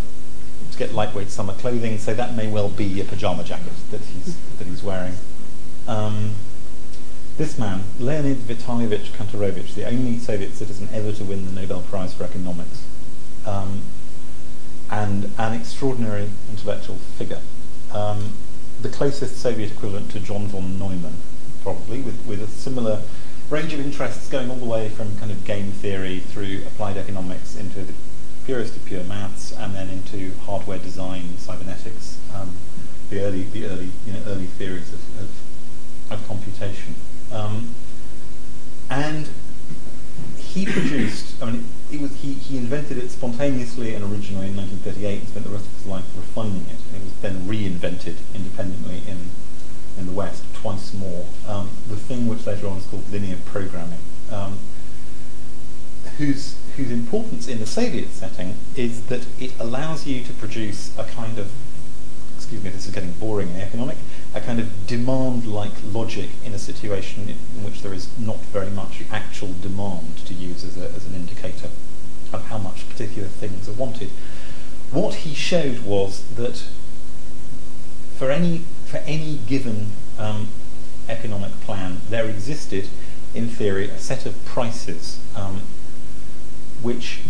[0.70, 1.98] to get lightweight summer clothing.
[1.98, 5.14] So that may well be a pajama jacket that he's that he's wearing.
[5.86, 6.34] Um,
[7.36, 12.14] this man, Leonid Vitalyevich Kantorovich, the only Soviet citizen ever to win the Nobel Prize
[12.14, 12.84] for Economics,
[13.44, 13.82] um,
[14.90, 17.40] and an extraordinary intellectual figure.
[17.92, 18.32] Um,
[18.80, 21.16] the closest Soviet equivalent to John von Neumann,
[21.62, 23.02] probably, with, with a similar
[23.48, 27.56] range of interests going all the way from kind of game theory through applied economics
[27.56, 27.92] into the
[28.44, 32.52] purest of pure maths, and then into hardware design, cybernetics, um,
[33.10, 35.30] the early, the early, you know, early theories of, of,
[36.12, 36.94] of computation.
[37.32, 37.74] Um,
[38.88, 39.28] and
[40.36, 45.20] he produced, I mean, it was, he, he invented it spontaneously and originally in 1938
[45.20, 46.78] and spent the rest of his life refining it.
[46.92, 49.30] And it was then reinvented independently in,
[49.98, 51.26] in the West twice more.
[51.46, 54.00] Um, the thing which later on is called linear programming,
[54.32, 54.58] um,
[56.18, 61.04] whose, whose importance in the Soviet setting is that it allows you to produce a
[61.04, 61.50] kind of,
[62.36, 63.96] excuse me, this is getting boring and economic,
[64.34, 69.02] a kind of demand-like logic in a situation in which there is not very much
[69.10, 71.65] actual demand to use as, a, as an indicator
[72.96, 74.08] particular things are wanted.
[74.90, 76.64] What he showed was that
[78.16, 80.48] for any, for any given um,
[81.08, 82.88] economic plan, there existed,
[83.34, 85.60] in theory, a set of prices um,
[86.80, 87.20] which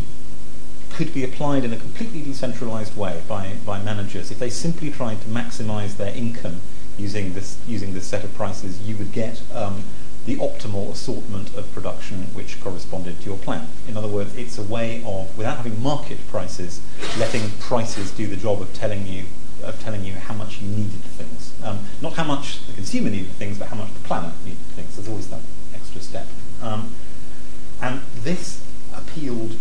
[0.93, 4.31] could be applied in a completely decentralized way by, by managers.
[4.31, 6.61] If they simply tried to maximize their income
[6.97, 9.83] using this, using this set of prices, you would get um,
[10.27, 13.69] the optimal assortment of production which corresponded to your plan.
[13.89, 16.81] In other words, it's a way of, without having market prices,
[17.19, 19.25] letting prices do the job of telling you
[19.63, 21.53] of telling you how much you needed things.
[21.65, 24.95] Um, not how much the consumer needed things, but how much the planner needed things.
[24.97, 25.41] There's always that
[25.75, 26.27] extra step.
[26.61, 26.95] Um,
[27.81, 28.63] and this
[28.95, 29.53] appealed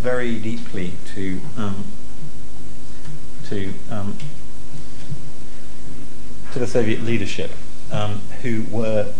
[0.00, 1.84] very deeply to um,
[3.48, 4.18] to um,
[6.52, 7.50] to the Soviet leadership,
[7.92, 9.12] um, who were,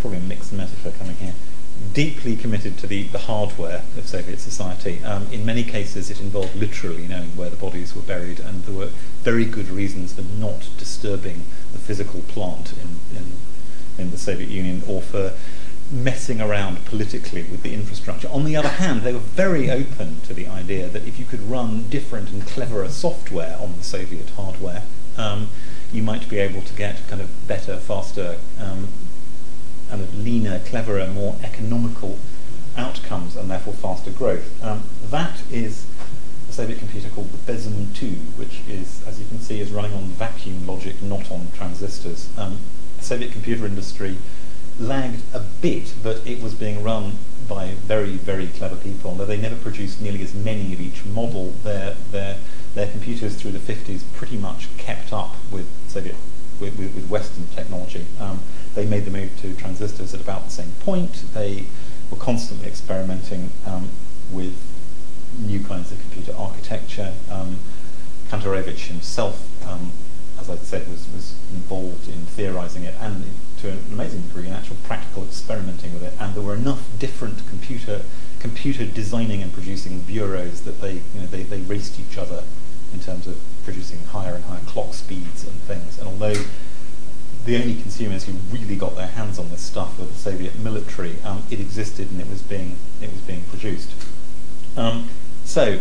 [0.00, 1.34] probably a mixed metaphor coming here,
[1.92, 5.02] deeply committed to the, the hardware of Soviet society.
[5.04, 8.74] Um, in many cases, it involved literally knowing where the bodies were buried, and there
[8.74, 8.90] were
[9.22, 13.32] very good reasons for not disturbing the physical plant in, in,
[13.98, 15.34] in the Soviet Union or for
[15.90, 18.28] messing around politically with the infrastructure.
[18.28, 21.40] On the other hand, they were very open to the idea that if you could
[21.40, 24.82] run different and cleverer software on the Soviet hardware,
[25.16, 25.48] um,
[25.92, 28.88] you might be able to get kind of better, faster, um,
[29.88, 32.18] kind of leaner, cleverer, more economical
[32.76, 34.62] outcomes and therefore faster growth.
[34.62, 35.86] Um, that is
[36.48, 39.92] a Soviet computer called the BESM 2, which is, as you can see, is running
[39.92, 42.28] on vacuum logic, not on transistors.
[42.38, 42.58] Um,
[43.00, 44.16] Soviet computer industry
[44.78, 49.10] lagged a bit, but it was being run by very, very clever people.
[49.10, 52.36] Although they never produced nearly as many of each model, their, their,
[52.74, 56.16] their computers through the 50s pretty much kept up with Soviet,
[56.60, 58.06] with, with, with Western technology.
[58.20, 58.40] Um,
[58.78, 61.24] they made the move to transistors at about the same point.
[61.34, 61.64] They
[62.12, 63.88] were constantly experimenting um,
[64.30, 64.54] with
[65.36, 67.12] new kinds of computer architecture.
[67.28, 67.58] Um,
[68.30, 69.90] Kantorovich himself, um,
[70.38, 73.24] as I said, was, was involved in theorizing it and
[73.62, 76.12] to an amazing degree in actual practical experimenting with it.
[76.20, 78.02] And there were enough different computer
[78.38, 82.44] computer designing and producing bureaus that they, you know, they, they raced each other
[82.92, 85.98] in terms of producing higher and higher clock speeds and things.
[85.98, 86.40] And although
[87.48, 91.16] the only consumers who really got their hands on this stuff were the Soviet military,
[91.22, 93.90] um, it existed and it was being it was being produced.
[94.76, 95.08] Um,
[95.46, 95.80] so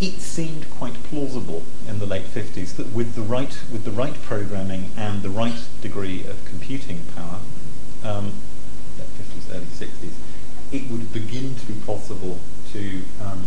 [0.00, 4.14] it seemed quite plausible in the late 50s that with the right with the right
[4.22, 7.40] programming and the right degree of computing power,
[8.02, 8.32] um,
[8.98, 10.14] late 50s, early 60s,
[10.72, 12.38] it would begin to be possible
[12.72, 13.44] to um,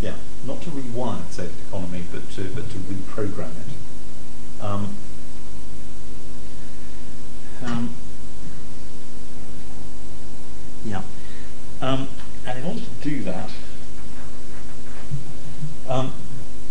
[0.00, 0.14] yeah
[0.46, 4.62] not to rewire the Soviet economy but to but to reprogram it.
[4.64, 4.96] Um,
[7.64, 7.94] um
[10.84, 11.02] yeah,
[11.80, 12.08] um,
[12.46, 13.50] and in order to do that.
[15.88, 16.12] Um,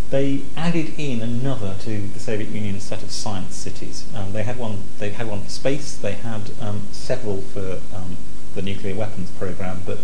[0.10, 4.06] they added in another to the Soviet Union's set of science cities.
[4.14, 4.84] Um, they had one.
[5.00, 5.96] They had one for space.
[5.96, 8.18] They had um, several for um,
[8.56, 9.84] the nuclear weapons program.
[9.86, 10.00] But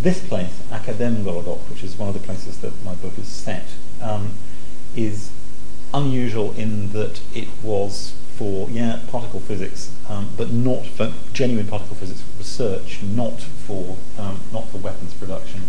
[0.00, 3.66] this place, Akademgorodok, which is one of the places that my book is set,
[4.96, 5.30] is
[5.92, 11.96] unusual in that it was for yeah particle physics, um, but not for genuine particle
[11.96, 15.62] physics research, not for um, not for weapons production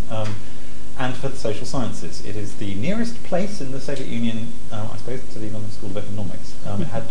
[0.97, 2.25] and for the social sciences.
[2.25, 5.71] It is the nearest place in the Soviet Union, uh, I suppose, to the London
[5.71, 6.55] School of Economics.
[6.65, 7.07] Um, it had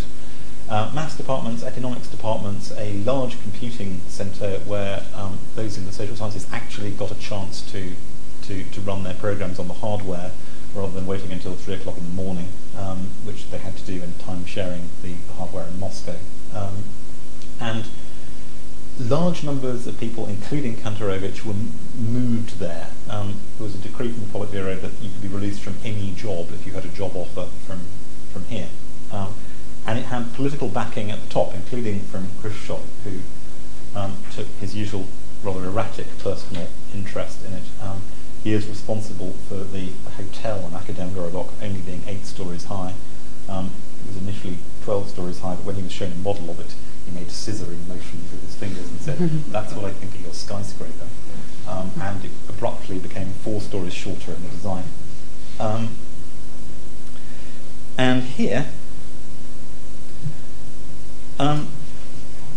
[0.69, 6.17] uh, maths departments, economics departments, a large computing centre where um, those in the social
[6.17, 7.93] sciences actually got a chance to,
[8.43, 10.31] to, to run their programs on the hardware
[10.75, 14.03] rather than waiting until 3 o'clock in the morning, um, which they had to do
[14.03, 16.17] in time sharing the hardware in Moscow.
[16.55, 16.85] Um,
[17.61, 17.87] and
[18.99, 22.89] large numbers of people, including Kantorovich, were m- moved there.
[23.09, 26.13] Um, there was a decree from the Politburo that you could be released from any
[26.13, 27.81] job if you had a job offer from,
[28.33, 28.69] from here.
[29.11, 29.35] Um,
[29.87, 33.21] and it had political backing at the top, including from Khrushchev, who
[33.99, 35.07] um, took his usual
[35.43, 37.65] rather erratic personal interest in it.
[38.45, 42.93] He is responsible for the, hotel in Akademgorodok only being eight stories high.
[43.49, 46.61] Um, it was initially 12 stories high, but when he was shown a model of
[46.61, 46.75] it,
[47.07, 50.35] he made scissoring motions with his fingers and said, that's what I think of your
[50.35, 51.07] skyscraper.
[51.67, 54.85] Um, and it abruptly became four stories shorter in the design.
[55.59, 55.97] Um,
[57.97, 58.67] and here,
[61.39, 61.69] um,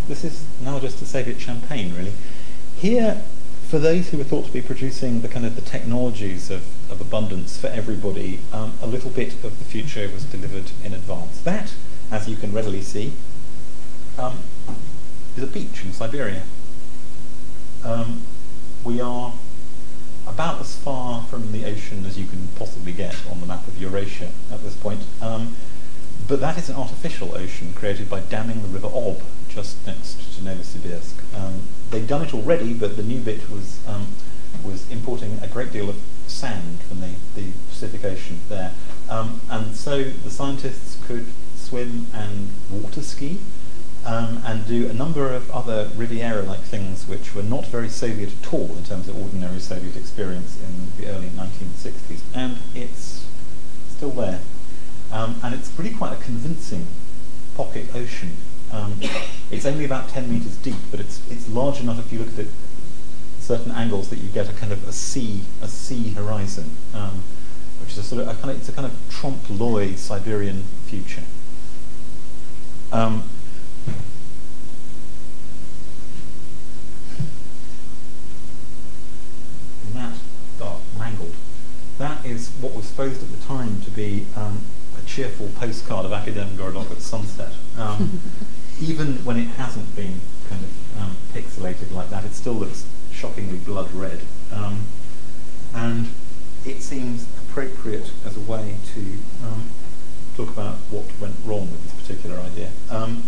[0.08, 2.13] this is now just to Soviet champagne, really.
[2.76, 3.21] Here,
[3.67, 7.01] for those who were thought to be producing the kind of the technologies of, of
[7.01, 11.41] abundance for everybody, um, a little bit of the future was delivered in advance.
[11.41, 11.73] That,
[12.10, 13.12] as you can readily see,
[14.17, 14.39] um,
[15.36, 16.43] is a beach in Siberia.
[17.84, 18.21] Um,
[18.86, 19.34] we are
[20.25, 23.82] about as far from the ocean as you can possibly get on the map of
[23.82, 25.01] Eurasia at this point.
[25.21, 25.56] Um,
[26.27, 30.41] but that is an artificial ocean created by damming the river Ob just next to
[30.41, 31.13] Novosibirsk.
[31.36, 33.37] Um, they'd done it already, but the new bit
[47.78, 52.21] very Soviet at all in terms of ordinary Soviet experience in the early 1960s.
[52.34, 53.28] And it's
[53.91, 54.39] still there.
[55.11, 56.88] Um, and it's really quite a convincing
[57.55, 58.36] pocket ocean.
[58.71, 58.99] Um,
[59.51, 62.39] it's only about 10 meters deep, but it's, it's large enough if you look at
[62.39, 62.47] it
[63.39, 67.21] certain angles that you get a kind of a sea, a sea horizon, um,
[67.80, 71.23] which is a sort of, a kind of, it's a kind of trompe-l'oeil Siberian future.
[72.91, 73.30] Um,
[81.97, 84.60] that is what was supposed at the time to be um,
[84.98, 88.20] a cheerful postcard of academic Akademgorodok at sunset, um,
[88.82, 90.20] even when it hasn't been
[90.50, 92.26] kind of um, pixelated like that.
[92.26, 94.22] It still looks shockingly blood red.
[94.52, 94.88] Um,
[95.76, 96.10] and
[96.66, 99.02] it seems appropriate as a way to
[99.45, 99.70] um,
[100.36, 102.72] talk about what went wrong with this particular idea.
[102.89, 103.26] Um,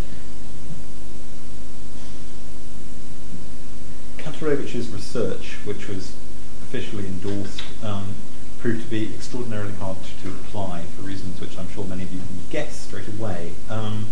[4.18, 6.16] Kantorovich's research, which was
[6.60, 8.16] officially endorsed, um,
[8.60, 12.18] proved to be extraordinarily hard to apply for reasons which I'm sure many of you
[12.18, 13.52] can guess straight away.
[13.70, 14.06] Um,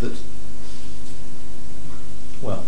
[0.00, 0.16] that,
[2.40, 2.64] well,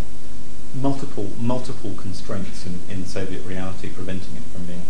[0.73, 4.83] multiple multiple constraints in, in Soviet reality preventing it from being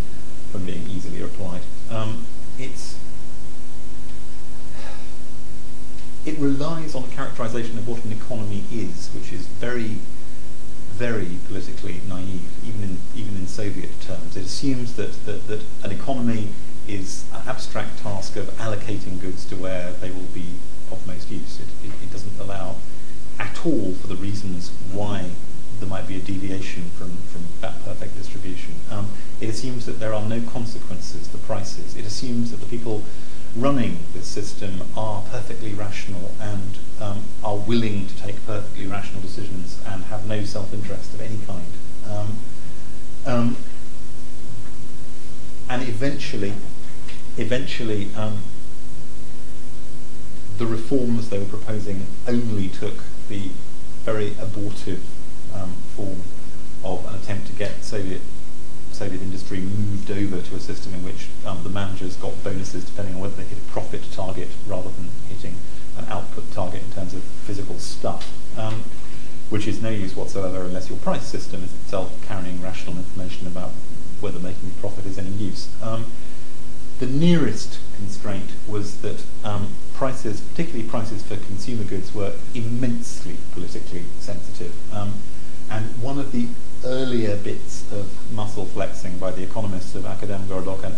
[0.51, 1.61] from being easily applied.
[1.89, 2.25] Um,
[2.59, 2.97] it's
[6.25, 9.99] it relies on a characterization of what an economy is, which is very
[10.97, 14.35] very politically naive, even in even in Soviet terms.
[14.37, 16.49] It assumes that that, that an economy
[16.87, 20.55] is an abstract task of allocating goods to where they will be
[20.91, 21.59] of most use.
[21.59, 22.75] It, it, it doesn't allow
[23.39, 25.31] at all for the reasons why
[25.79, 28.75] there might be a deviation from, from that perfect distribution.
[28.89, 29.09] Um,
[29.41, 31.97] it assumes that there are no consequences for prices.
[31.97, 33.03] It assumes that the people
[33.55, 39.79] running this system are perfectly rational and um, are willing to take perfectly rational decisions
[39.85, 41.65] and have no self-interest of any kind.
[42.09, 42.39] Um,
[43.25, 43.57] um
[45.67, 46.53] and eventually,
[47.37, 48.43] eventually, um,
[50.57, 53.49] the reforms they were proposing only took the
[54.03, 55.03] very abortive
[55.53, 56.21] um, form
[56.83, 58.21] of an attempt to get Soviet
[58.95, 63.15] Soviet industry moved over to a system in which um, the managers got bonuses depending
[63.15, 65.55] on whether they hit a profit target rather than hitting
[65.97, 68.83] an output target in terms of physical stuff, um,
[69.49, 73.71] which is no use whatsoever unless your price system is itself carrying rational information about
[74.21, 75.67] whether making a profit is any use.
[75.81, 76.05] Um,
[76.99, 84.05] the nearest constraint was that um, prices, particularly prices for consumer goods, were immensely politically
[84.19, 84.73] sensitive.
[84.93, 85.15] Um,
[85.69, 86.47] and one of the
[86.85, 90.95] earlier bits of muscle flexing by the economists of Akademgorodok and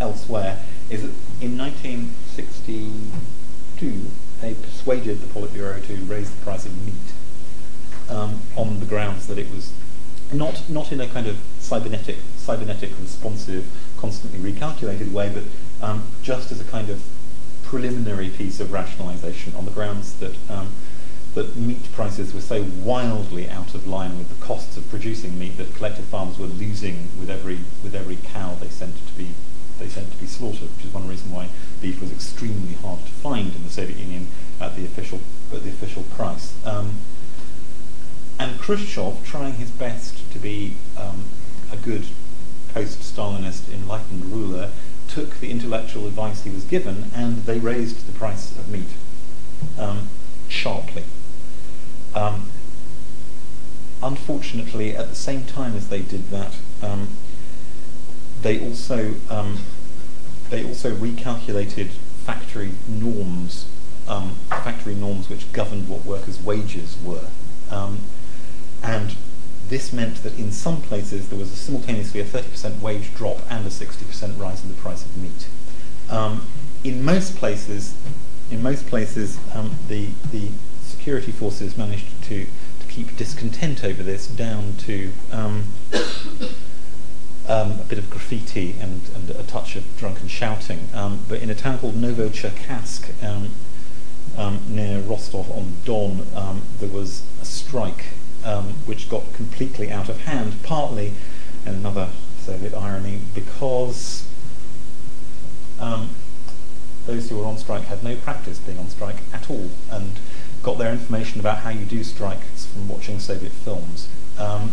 [0.00, 4.10] elsewhere is that in 1962
[4.40, 6.94] they persuaded the Politburo to raise the price of meat
[8.08, 9.72] um, on the grounds that it was
[10.32, 13.66] not not in a kind of cybernetic cybernetic responsive,
[13.96, 15.44] constantly recalculated way, but
[15.86, 17.02] um, just as a kind of
[17.62, 20.72] preliminary piece of rationalization on the grounds that um,
[21.34, 25.56] that meat prices were so wildly out of line with the costs of producing meat
[25.56, 29.28] that collective farms were losing with every with every cow they sent to be
[29.78, 31.48] they sent to be slaughtered, which is one reason why
[31.80, 34.28] beef was extremely hard to find in the Soviet Union
[34.60, 35.20] at the official
[35.52, 36.54] at the official price.
[36.64, 36.98] Um,
[38.38, 41.24] and Khrushchev, trying his best to be um,
[41.70, 42.06] a good
[42.72, 44.70] post-Stalinist enlightened ruler,
[45.08, 48.88] took the intellectual advice he was given and they raised the price of meat
[49.78, 50.08] um,
[50.48, 51.04] sharply.
[52.14, 52.50] Um,
[54.02, 57.08] unfortunately, at the same time as they did that, um,
[58.42, 59.58] they also um,
[60.48, 61.90] they also recalculated
[62.24, 63.66] factory norms,
[64.08, 67.28] um, factory norms which governed what workers' wages were,
[67.70, 68.00] um,
[68.82, 69.16] and
[69.68, 73.64] this meant that in some places there was a simultaneously a 30% wage drop and
[73.64, 75.46] a 60% rise in the price of meat.
[76.10, 76.46] Um,
[76.82, 77.94] in most places,
[78.50, 80.48] in most places, um, the the
[81.00, 82.44] security forces managed to,
[82.78, 85.64] to keep discontent over this down to um,
[87.48, 90.90] um, a bit of graffiti and, and, a touch of drunken shouting.
[90.92, 93.48] Um, but in a town called Novocherkassk, um,
[94.36, 96.26] um, near Rostov on Don,
[96.78, 98.04] there was a strike
[98.84, 101.14] which got completely out of hand, partly,
[101.64, 102.10] and another
[102.44, 104.26] Soviet irony, because
[107.06, 110.20] those who were on strike had no practice being on strike at all and
[110.62, 114.08] got their information about how you do strikes from watching Soviet films.
[114.38, 114.72] Um,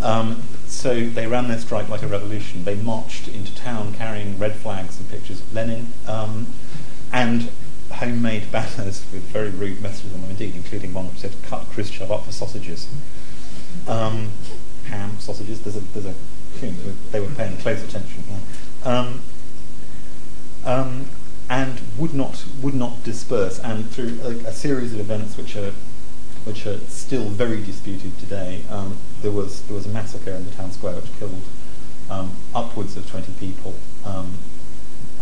[0.00, 2.64] um, so they ran their strike like a revolution.
[2.64, 6.46] They marched into town carrying red flags and pictures of Lenin um,
[7.12, 7.50] and
[7.90, 12.10] homemade banners with very rude messages on them indeed, including one which said, cut Khrushchev
[12.10, 12.88] up for sausages.
[13.86, 14.30] Um,
[14.86, 16.14] ham, sausages, there's a, there's a,
[17.12, 18.24] they were paying close attention.
[18.84, 19.22] Um,
[20.64, 21.08] um,
[21.50, 23.58] and would not would not disperse.
[23.58, 25.72] And through a, a, series of events which are
[26.44, 30.50] which are still very disputed today, um, there was there was a massacre in the
[30.52, 31.42] town square which killed
[32.10, 33.74] um, upwards of 20 people
[34.04, 34.38] um,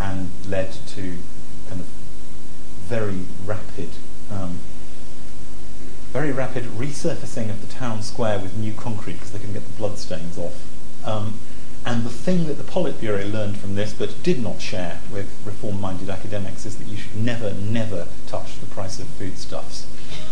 [0.01, 1.19] and led to
[1.69, 1.87] kind of
[2.87, 3.91] very rapid
[4.31, 4.59] um,
[6.13, 9.77] very rapid resurfacing of the town square with new concrete because they couldn't get the
[9.77, 10.65] bloodstains off.
[11.05, 11.39] Um,
[11.87, 15.81] and the thing that the Politburo learned from this but did not share with reform
[15.81, 19.87] minded academics is that you should never, never touch the price of foodstuffs.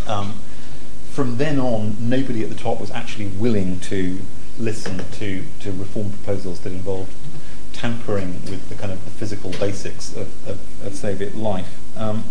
[0.05, 0.33] Um,
[1.11, 4.19] from then on, nobody at the top was actually willing to
[4.59, 7.13] listen to, to reform proposals that involved
[7.71, 11.79] tampering with the kind of the physical basics of, of, of Soviet life.
[11.97, 12.25] Um,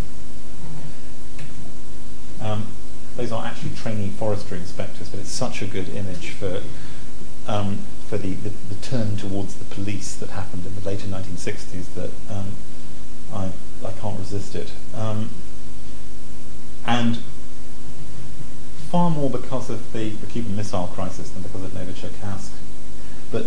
[2.43, 2.67] um,
[3.17, 6.63] those are actually trainee forestry inspectors, but it's such a good image for
[7.47, 7.79] um,
[8.15, 12.11] for the, the, the, turn towards the police that happened in the later 1960s that
[12.33, 12.53] um,
[13.33, 13.51] I,
[13.85, 14.71] I can't resist it.
[14.95, 15.31] Um,
[16.87, 17.19] and
[18.89, 22.51] far more because of the, the Cuban Missile Crisis than because of Novocherkassk.
[23.33, 23.47] But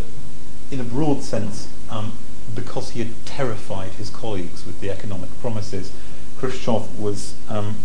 [0.69, 2.11] in a broad sense, um,
[2.53, 5.93] because he had terrified his colleagues with the economic promises,
[6.39, 7.75] Khrushchev was um,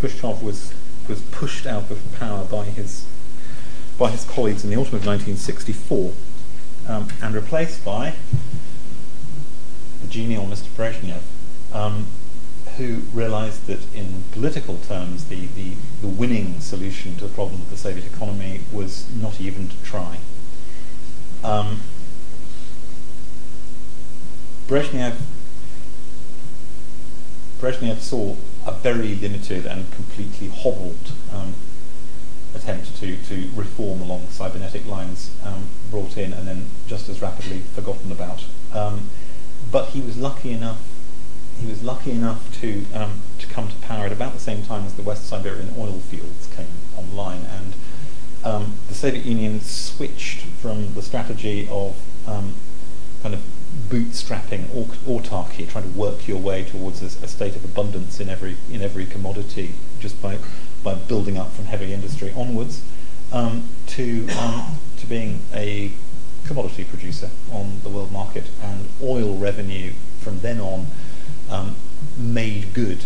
[0.00, 0.74] Khrushchev was
[1.08, 3.06] was pushed out of power by his
[3.98, 6.12] by his colleagues in the autumn of 1964
[6.86, 8.14] um, and replaced by
[10.00, 10.68] the genial Mr.
[10.76, 11.20] Brezhnev,
[11.72, 12.06] um,
[12.76, 17.70] who realized that in political terms the, the, the winning solution to the problem of
[17.70, 20.18] the Soviet economy was not even to try.
[21.42, 21.80] Um,
[24.68, 25.16] Brezhnev,
[27.60, 31.54] Brezhnev saw a very limited and completely hobbled um,
[32.68, 37.60] attempt to, to reform along cybernetic lines um, brought in and then just as rapidly
[37.74, 38.44] forgotten about.
[38.72, 39.08] Um,
[39.72, 40.80] but he was lucky enough.
[41.60, 44.84] He was lucky enough to um, to come to power at about the same time
[44.84, 47.74] as the West Siberian oil fields came online, and
[48.44, 51.96] um, the Soviet Union switched from the strategy of
[52.28, 52.54] um,
[53.22, 53.42] kind of
[53.88, 54.66] bootstrapping
[55.06, 58.80] autarky, trying to work your way towards a, a, state of abundance in every in
[58.80, 60.38] every commodity, just by
[60.82, 62.82] by building up from heavy industry onwards,
[63.32, 65.92] um, to um, to being a
[66.46, 70.86] commodity producer on the world market, and oil revenue from then on
[71.50, 71.76] um,
[72.16, 73.04] made good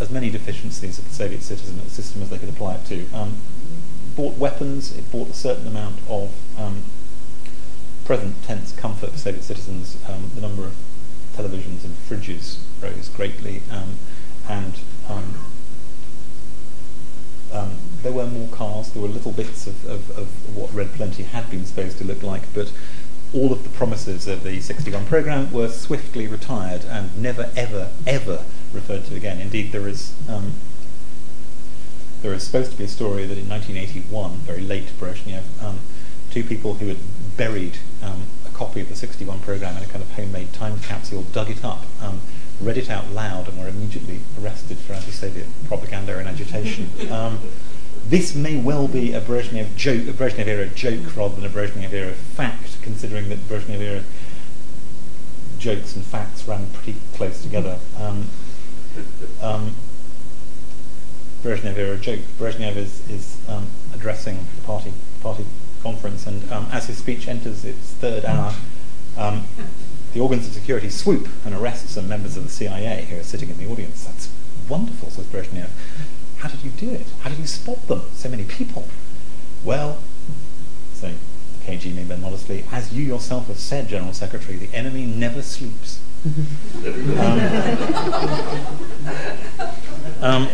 [0.00, 3.06] as many deficiencies of the Soviet citizen system as they could apply it to.
[3.14, 3.36] Um,
[4.16, 6.84] bought weapons, it bought a certain amount of um,
[8.04, 9.98] present tense comfort for Soviet citizens.
[10.08, 10.74] Um, the number of
[11.36, 13.98] televisions and fridges rose greatly, um,
[14.48, 14.74] and
[17.52, 21.24] um, there were more cars, there were little bits of, of, of, what Red Plenty
[21.24, 22.72] had been supposed to look like, but
[23.32, 28.44] all of the promises of the 61 programme were swiftly retired and never, ever, ever
[28.72, 29.40] referred to again.
[29.40, 30.52] Indeed, there is, um,
[32.22, 35.78] there is supposed to be a story that in 1981, very late Brezhnev, um,
[36.30, 36.98] two people who had
[37.36, 41.22] buried um, a copy of the 61 programme in a kind of homemade time capsule
[41.32, 42.20] dug it up um,
[42.60, 46.90] read it out loud and were immediately arrested for anti-Soviet propaganda and agitation.
[47.10, 47.40] Um,
[48.06, 51.92] this may well be a Brezhnev joke, a Brezhnev era joke rather than a Brezhnev
[51.92, 54.02] era fact, considering that Brezhnev era
[55.58, 57.78] jokes and facts ran pretty close together.
[57.96, 58.28] Um,
[59.40, 59.76] um,
[61.42, 62.20] Brezhnev era joke.
[62.38, 64.92] Brezhnev is, is um, addressing the party
[65.22, 65.46] party
[65.82, 68.54] conference, and um, as his speech enters its third hour,
[69.16, 69.44] um,
[70.12, 73.48] the organs of security swoop and arrest some members of the CIA who are sitting
[73.50, 74.04] in the audience.
[74.04, 74.28] That's
[74.68, 75.68] wonderful, says Brezhnev.
[76.38, 77.06] How did you do it?
[77.20, 78.02] How did you spot them?
[78.14, 78.88] So many people.
[79.64, 79.98] Well,
[80.94, 81.14] say
[81.64, 86.00] KG member modestly, as you yourself have said, General Secretary, the enemy never sleeps.
[86.26, 86.30] um,
[90.20, 90.48] um,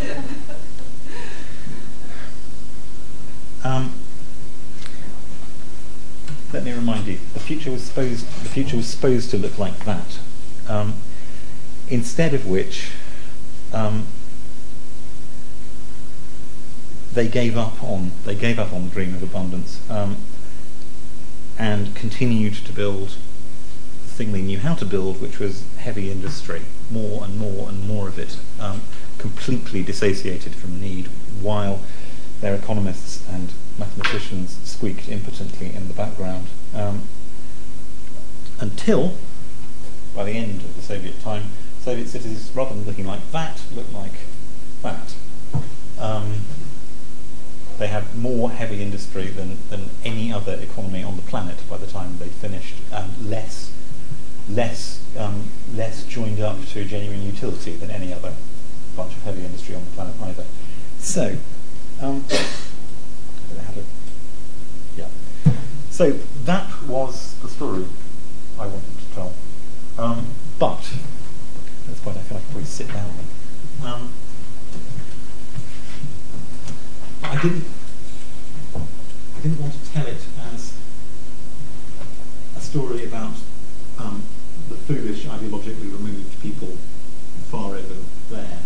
[6.56, 9.84] let me remind you, the future was supposed, the future was supposed to look like
[9.84, 10.18] that.
[10.66, 10.94] Um,
[11.90, 12.92] instead of which,
[13.74, 14.06] um,
[17.12, 20.16] they gave up on they gave up on the dream of abundance um,
[21.58, 23.08] and continued to build
[24.06, 27.86] the thing they knew how to build, which was heavy industry, more and more and
[27.86, 28.80] more of it, um,
[29.18, 31.08] completely dissociated from need,
[31.42, 31.80] while
[32.40, 37.02] their economists and mathematicians squeaked impotently in the background um,
[38.60, 39.14] until,
[40.14, 41.50] by the end of the Soviet time,
[41.80, 44.12] Soviet cities, rather than looking like that, looked like
[44.82, 45.14] that.
[45.98, 46.40] Um,
[47.78, 51.86] they had more heavy industry than, than any other economy on the planet by the
[51.86, 53.70] time they finished, and less,
[54.48, 58.32] less, um, less joined up to genuine utility than any other
[58.96, 60.44] bunch of heavy industry on the planet either.
[60.98, 61.36] So,
[62.00, 62.24] um,
[64.96, 65.08] yeah.
[65.96, 66.10] So
[66.44, 67.86] that was the story
[68.58, 69.32] I wanted to tell.
[69.96, 70.26] Um,
[70.58, 73.10] but at this point, I feel like I probably sit down.
[73.82, 74.12] Um,
[77.22, 77.64] I didn't.
[78.74, 80.22] I didn't want to tell it
[80.52, 80.74] as
[82.58, 83.32] a story about
[83.98, 84.22] um,
[84.68, 86.76] the foolish, ideologically removed people
[87.50, 87.94] far over
[88.28, 88.58] there.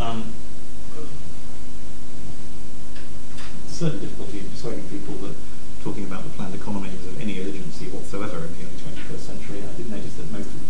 [0.00, 0.34] Um,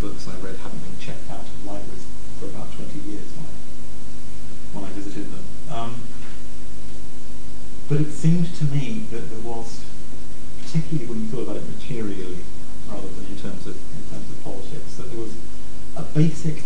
[0.00, 2.06] books I read hadn't been checked out of libraries
[2.38, 3.52] for about 20 years when I,
[4.72, 5.44] when I visited them.
[5.70, 6.00] Um,
[7.90, 9.84] but it seemed to me that there was,
[10.62, 12.38] particularly when you thought about it materially,
[12.88, 15.34] rather than in terms of in terms of politics, that there was
[15.96, 16.62] a basic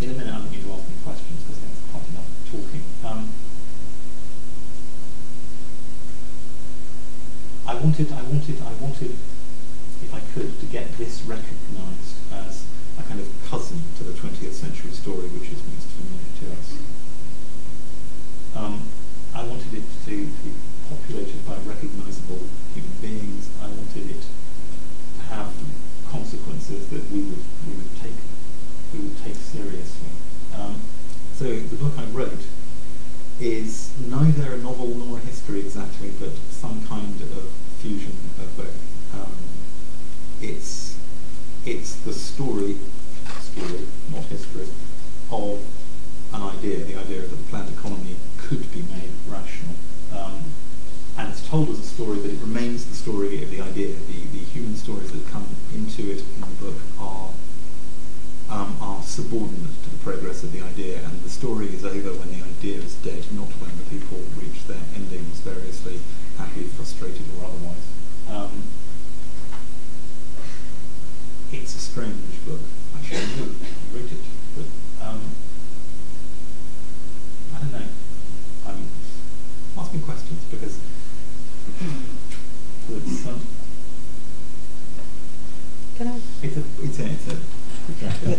[0.00, 0.42] එළමනාව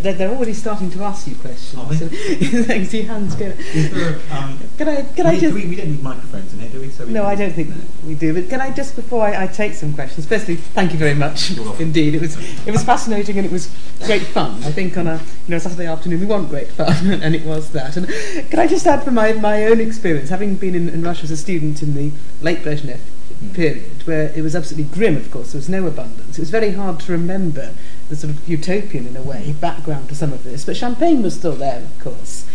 [0.07, 1.75] They're, they're already starting to ask you questions.
[1.77, 2.77] Are they?
[2.97, 3.47] Your hands go.
[3.47, 5.01] Is there um, Can I?
[5.01, 5.53] Can we, I just?
[5.53, 6.89] we, we don't need microphones in here, do we?
[6.89, 7.73] So we No, I don't think
[8.05, 8.33] we do.
[8.33, 11.57] But can I just, before I, I take some questions, firstly, thank you very much.
[11.77, 13.69] Indeed, it was it was fascinating and it was
[14.05, 14.63] great fun.
[14.63, 17.71] I think on a you know Saturday afternoon we want great fun, and it was
[17.71, 17.97] that.
[17.97, 18.07] And
[18.49, 21.31] can I just add from my my own experience, having been in, in Russia as
[21.31, 22.99] a student in the late Brezhnev
[23.43, 23.53] Mm.
[23.53, 25.15] period, where it was absolutely grim.
[25.15, 26.37] Of course, there was no abundance.
[26.37, 27.73] It was very hard to remember
[28.09, 30.65] the sort of utopian, in a way, background to some of this.
[30.65, 32.45] But champagne was still there, of course.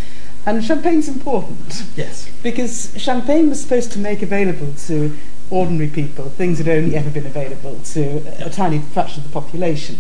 [0.45, 2.29] And champagne's important Yes.
[2.43, 5.17] because champagne was supposed to make available to
[5.51, 9.41] ordinary people things that had only ever been available to a, tiny fraction of the
[9.41, 9.99] population.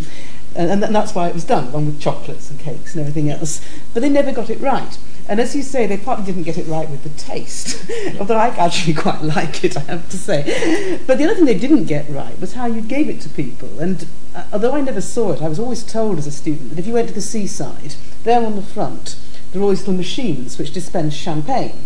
[0.57, 3.61] And, and, that's why it was done, along with chocolates and cakes and everything else.
[3.95, 4.99] But they never got it right.
[5.33, 8.49] And as you say, they partly didn't get it right with the taste, although I
[8.49, 11.01] actually quite like it, I have to say.
[11.07, 13.81] But the other thing they didn't get right was how you gave it to people.
[13.81, 16.79] And uh, although I never saw it, I was always told as a student that
[16.79, 19.17] if you went to the seaside, there on the front,
[19.53, 21.79] there were always little machines which dispensed champagne.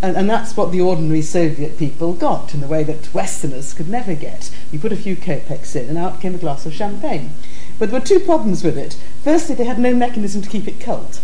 [0.00, 3.88] And, and that's what the ordinary Soviet people got in the way that Westerners could
[3.88, 4.52] never get.
[4.70, 7.32] You put a few kopecks in, and out came a glass of champagne.
[7.76, 8.96] But there were two problems with it.
[9.24, 11.18] Firstly, they had no mechanism to keep it cold,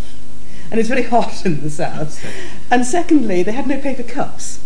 [0.71, 2.25] and it's very hot in the south.
[2.71, 4.61] And secondly, they had no paper cups.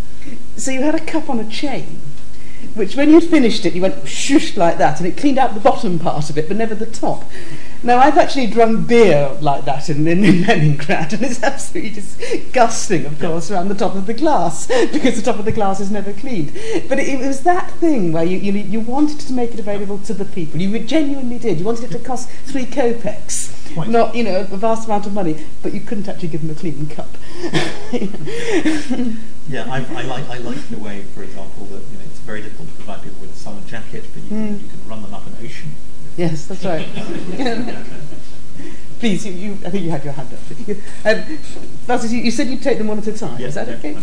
[0.57, 2.00] So you had a cup on a chain,
[2.74, 5.61] which when you'd finished it, you went shoosh like that, and it cleaned out the
[5.61, 7.24] bottom part of it, but never the top.
[7.85, 13.05] Now, I've actually drunk beer like that in, in, in Leningrad, and it's absolutely disgusting,
[13.05, 15.91] of course, around the top of the glass, because the top of the glass is
[15.91, 16.55] never cleaned.
[16.89, 19.99] But it, it was that thing where you, you, you wanted to make it available
[19.99, 20.62] to the people.
[20.62, 21.59] You genuinely did.
[21.59, 23.53] You wanted it to cost three kopecks.
[23.76, 26.55] Not, you know, a vast amount of money, but you couldn't actually give them a
[26.55, 27.09] clean cup.
[29.49, 32.41] yeah, I, I, like, I like the way, for example, that you know, it's very
[32.41, 34.62] difficult to provide people with a summer jacket, but you, mm.
[34.62, 34.68] you
[36.16, 36.86] Yes, that's right.
[39.00, 40.38] Please, you, you, I think you had your hand up.
[40.66, 41.38] You, um,
[41.86, 43.38] Francis, you, you, said you'd take them one at a time.
[43.38, 43.96] Yes, Is that yeah, okay?
[43.96, 44.00] I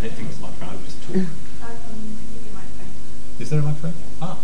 [0.00, 0.80] don't think it's my problem.
[0.80, 1.26] I was talking.
[3.38, 3.94] Is there a microphone?
[4.22, 4.38] Ah.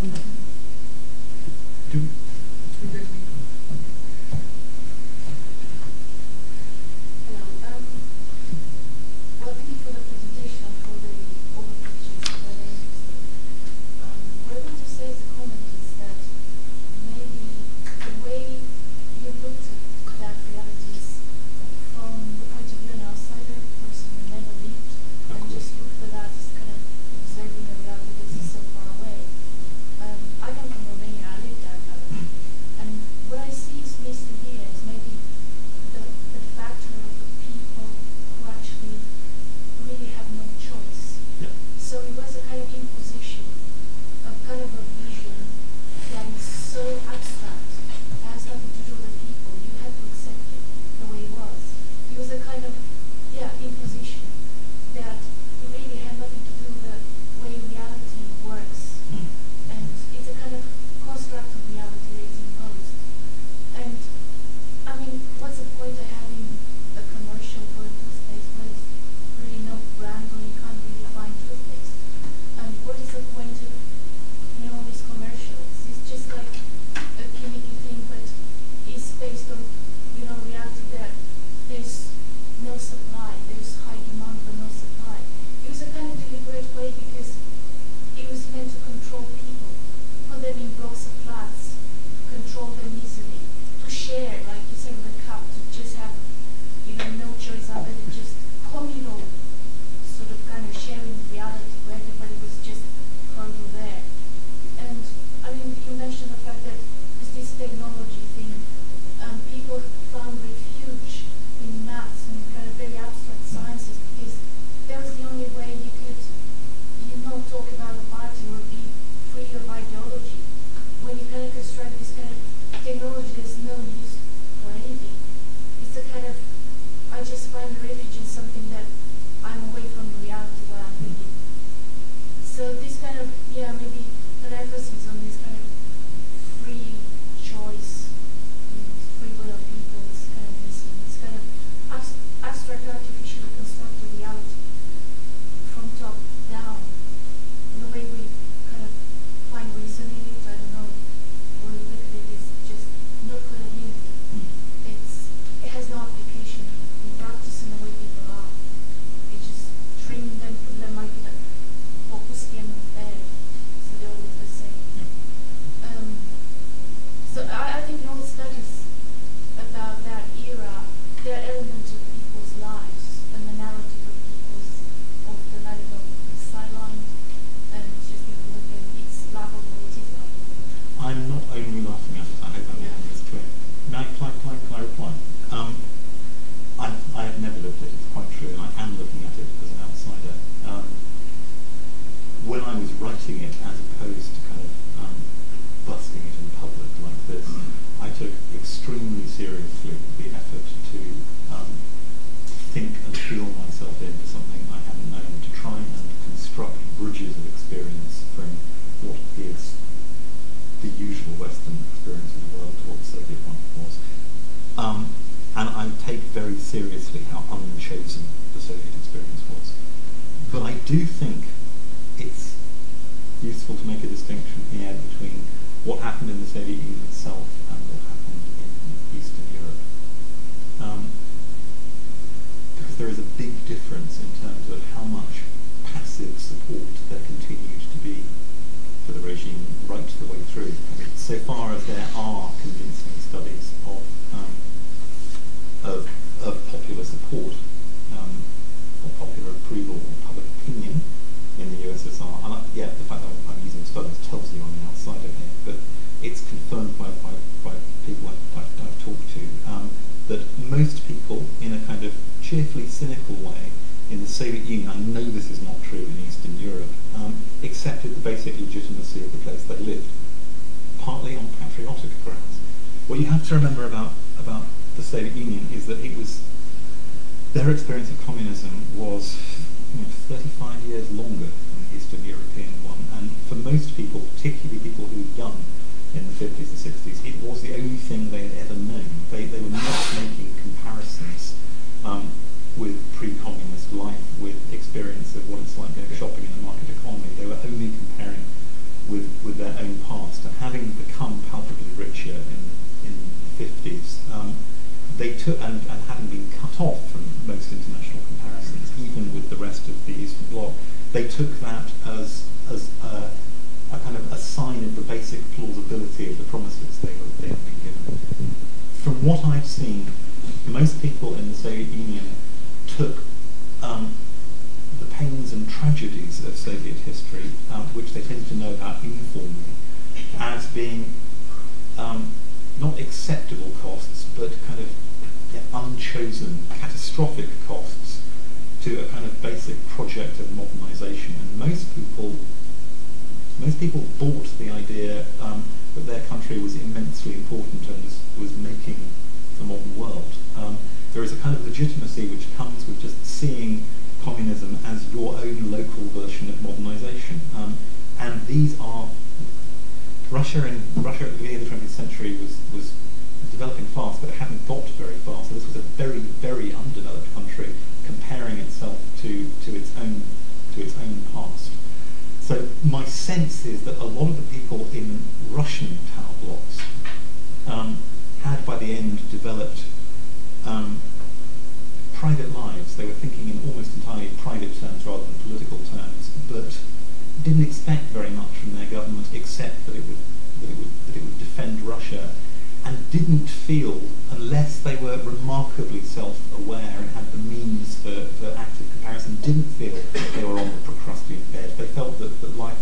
[277.61, 278.09] Their experience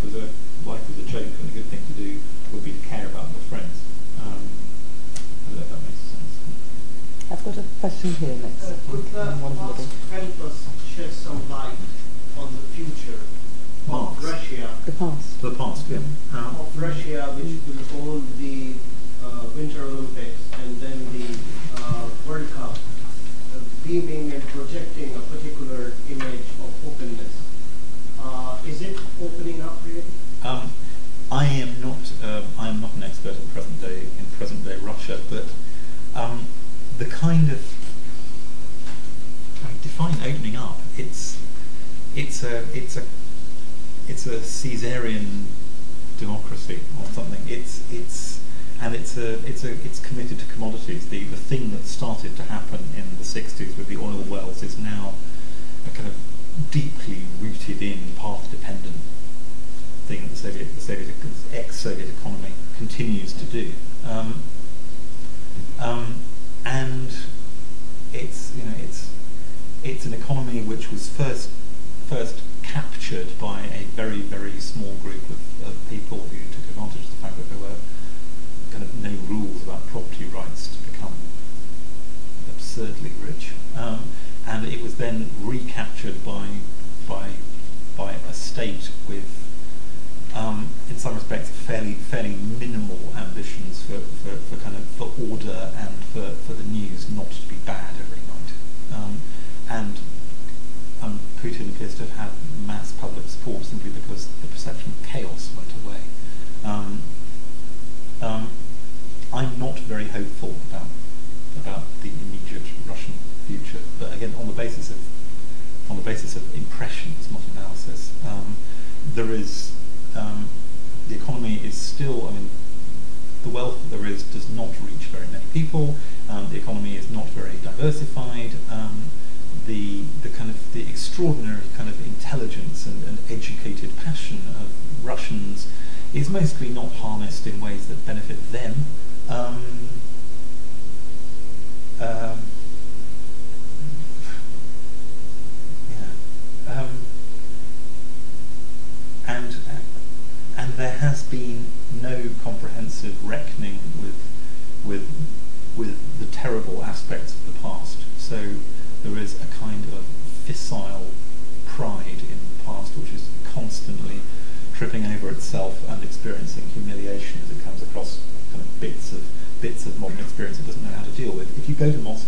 [0.01, 0.48] that, that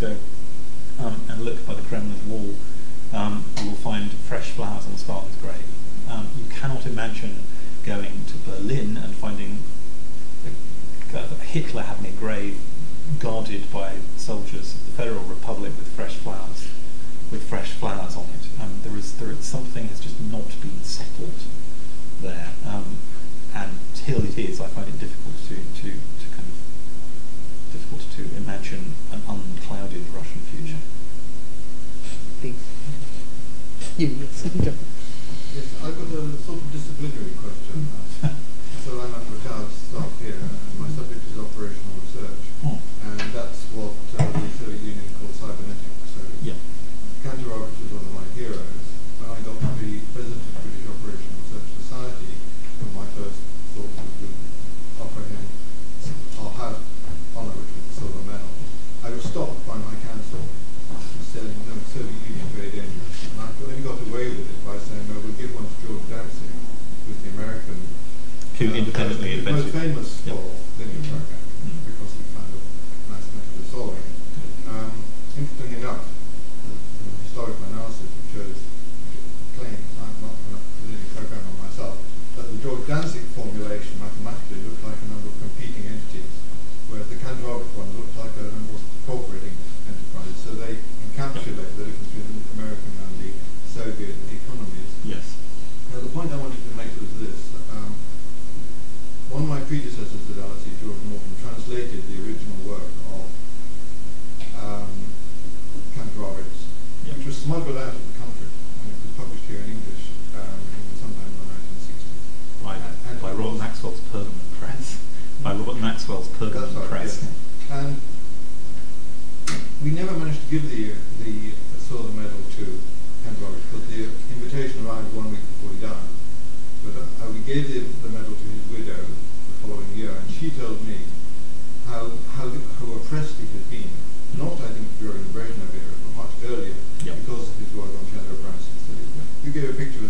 [0.01, 0.30] Tuesday.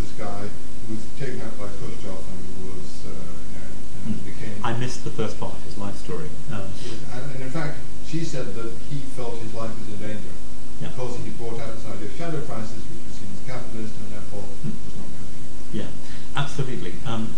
[0.01, 0.49] this guy
[0.87, 3.71] who was taken out by Khrushchev and was uh, and,
[4.05, 4.25] and hmm.
[4.25, 4.57] became.
[4.63, 6.29] I missed the first part of his life story.
[6.51, 6.65] Um.
[7.13, 10.33] And, and, in fact, she said that he felt his life was in danger
[10.81, 10.89] yeah.
[10.89, 14.11] because he brought out this idea of shadow prices, which was seen as capitalist and
[14.11, 14.73] therefore mm.
[14.73, 15.39] was not country.
[15.71, 15.89] Yeah,
[16.35, 16.93] absolutely.
[17.05, 17.33] Um,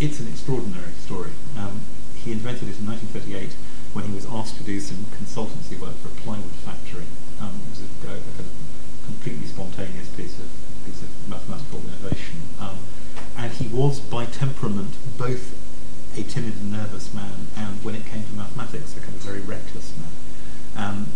[0.00, 1.32] it's an extraordinary story.
[1.58, 1.82] Um,
[2.14, 3.52] he invented it in 1938
[3.92, 6.54] when he was asked to do some consultancy work for a plywood
[13.78, 15.54] was by temperament both
[16.18, 19.38] a timid and nervous man, and when it came to mathematics, a kind of very
[19.38, 20.10] reckless man.
[20.74, 21.06] Um,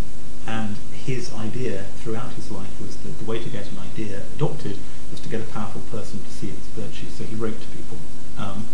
[0.46, 4.78] and his idea throughout his life was that the way to get an idea adopted
[5.10, 7.14] was to get a powerful person to see its virtues.
[7.14, 7.98] So he wrote to people.
[8.38, 8.66] Um,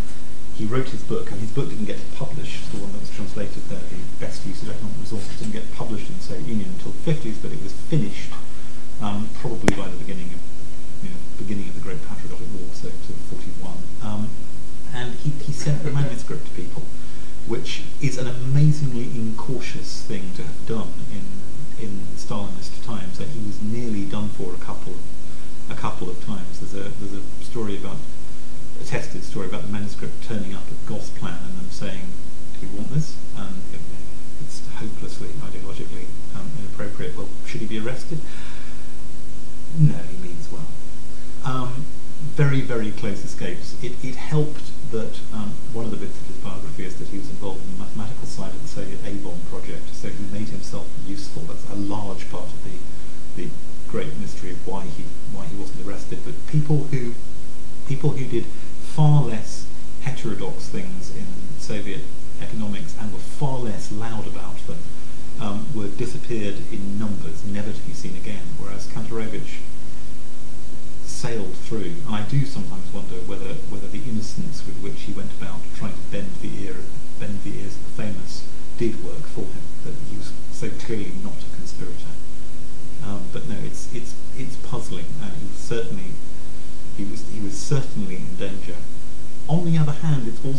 [0.54, 3.62] he wrote his book, and his book didn't get published, the one that was translated
[3.70, 6.92] there, The Best Use of Economic Resources, didn't get published in the Soviet Union until
[6.92, 7.57] the 50s, but it
[20.68, 21.24] done in
[21.82, 23.18] in Stalinist times.
[23.18, 24.94] That he was nearly done for a couple
[25.70, 26.60] a couple of times.
[26.60, 27.96] There's a there's a story about
[28.80, 30.47] a tested story about the manuscript turning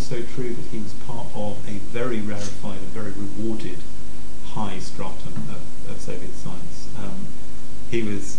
[0.10, 3.78] so true that he was part of a very rarefied and very rewarded
[4.54, 6.90] high stratum of, of Soviet science.
[6.98, 7.28] Um,
[7.92, 8.39] he was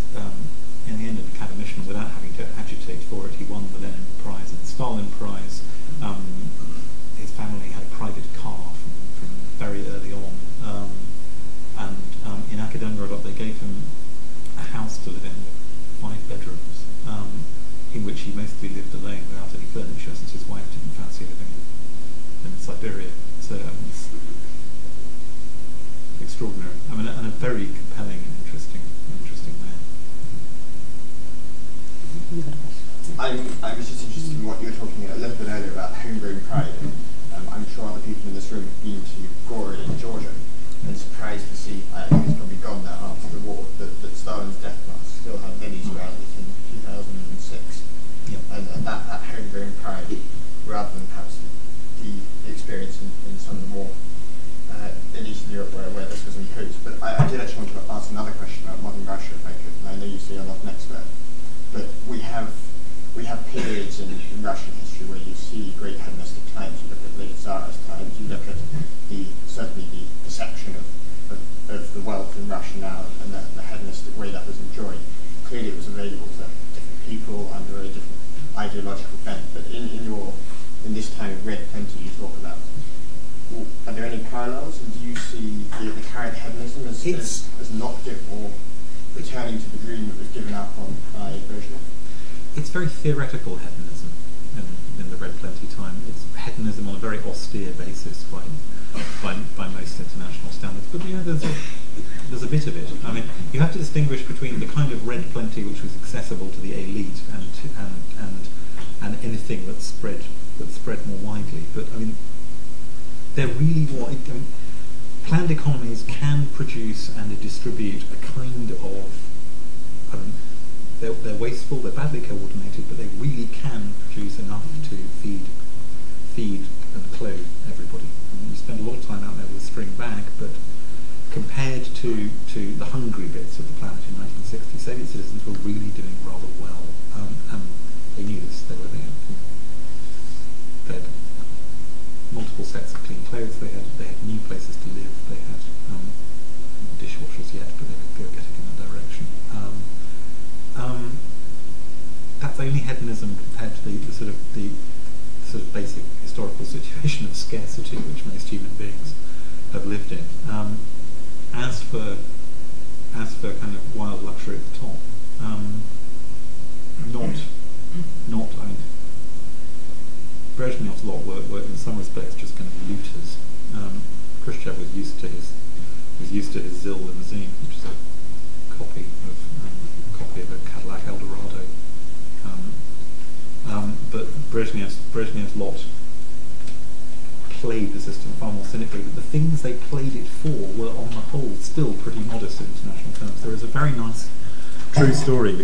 [195.30, 195.59] story.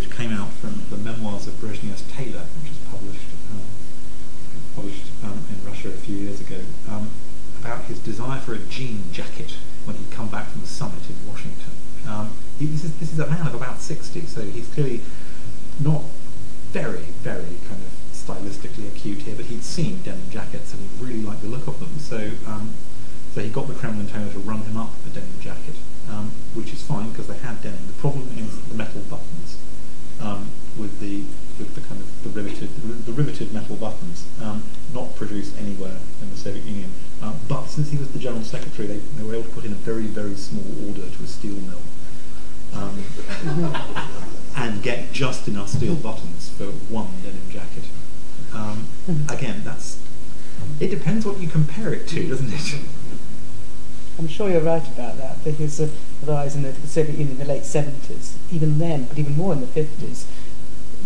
[57.66, 60.24] 70s, even then, but even more in the 50s,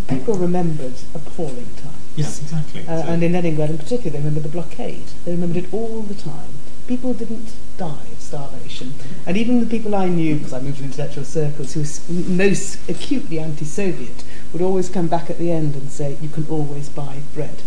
[0.08, 1.96] people remembered appalling times.
[2.16, 2.82] Yes, exactly.
[2.82, 5.04] Uh, so and in Leningrad in particular, they remembered the blockade.
[5.24, 6.50] They remembered it all the time.
[6.86, 8.94] People didn't die of starvation.
[9.26, 12.78] And even the people I knew, because I moved in intellectual circles, who were most
[12.88, 17.18] acutely anti-Soviet, would always come back at the end and say, you can always buy
[17.34, 17.62] bread.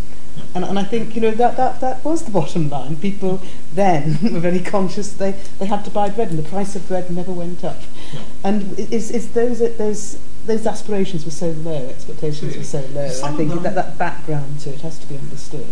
[0.55, 2.95] And, and I think, you know, that, that, that was the bottom line.
[2.97, 3.41] People
[3.73, 7.09] then were very conscious they, they had to buy bread and the price of bread
[7.09, 7.77] never went up.
[8.43, 13.09] And it's, it's those, those, those aspirations were so low, expectations were so low.
[13.09, 15.67] Some I think that, that background to it has to be understood.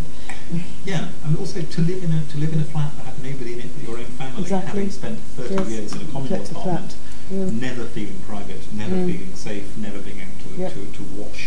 [0.85, 3.53] Yeah, and also to live in a to live in a flat that had nobody
[3.53, 4.67] in it but your own family, exactly.
[4.67, 5.69] having spent 30 yes.
[5.69, 6.95] years in a communal apartment,
[7.29, 7.49] yeah.
[7.51, 9.11] never feeling private, never mm.
[9.11, 10.73] feeling safe, never being able to, yep.
[10.73, 11.40] to, to wash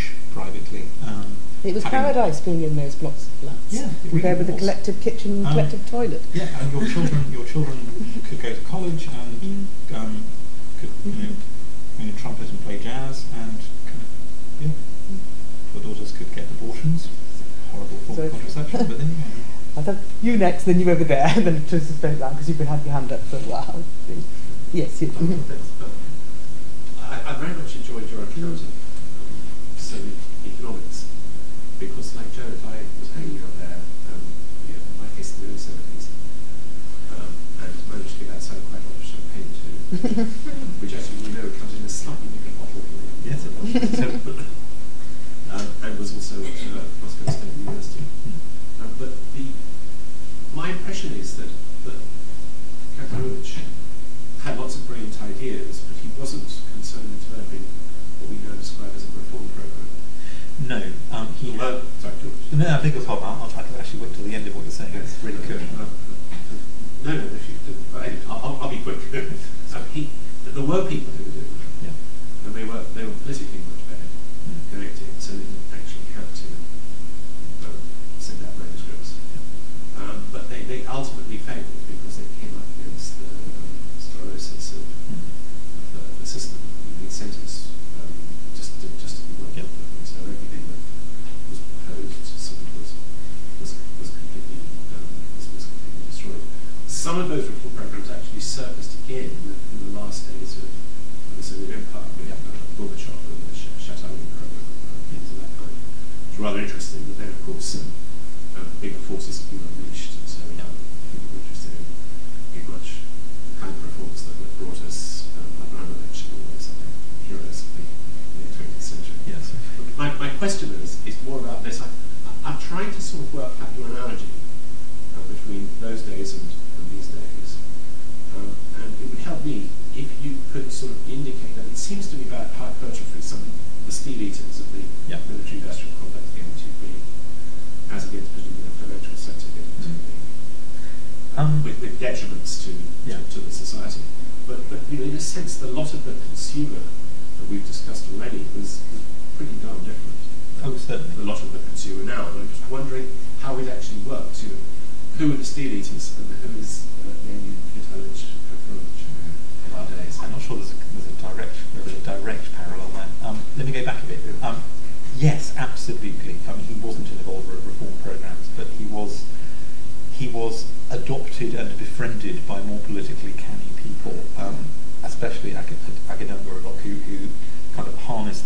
[1.64, 3.58] it was paradise being in those blocks of flats.
[3.70, 4.58] Yeah, compared really with was.
[4.58, 6.20] collective kitchen, um, collective toilet.
[6.34, 7.78] Yeah, and your children, your children
[8.28, 9.96] could go to college and mm.
[9.96, 10.24] um,
[10.78, 12.00] could you know, mm.
[12.00, 14.68] you know, trumpet and play jazz, and kind of, yeah,
[15.72, 17.08] your daughters could get abortions.
[17.72, 19.16] Horrible form of contraception, but anyway.
[19.76, 22.58] I thought you next, then you over there, and then to suspend that because you've
[22.58, 23.82] been having your hand up for a while.
[24.74, 25.12] Yes, you.
[27.00, 28.60] I, I very much enjoyed your account.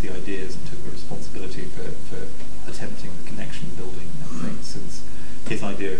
[0.02, 2.26] the ideas and took the responsibility for, for
[2.70, 5.02] attempting the connection building and things, since
[5.48, 5.92] his idea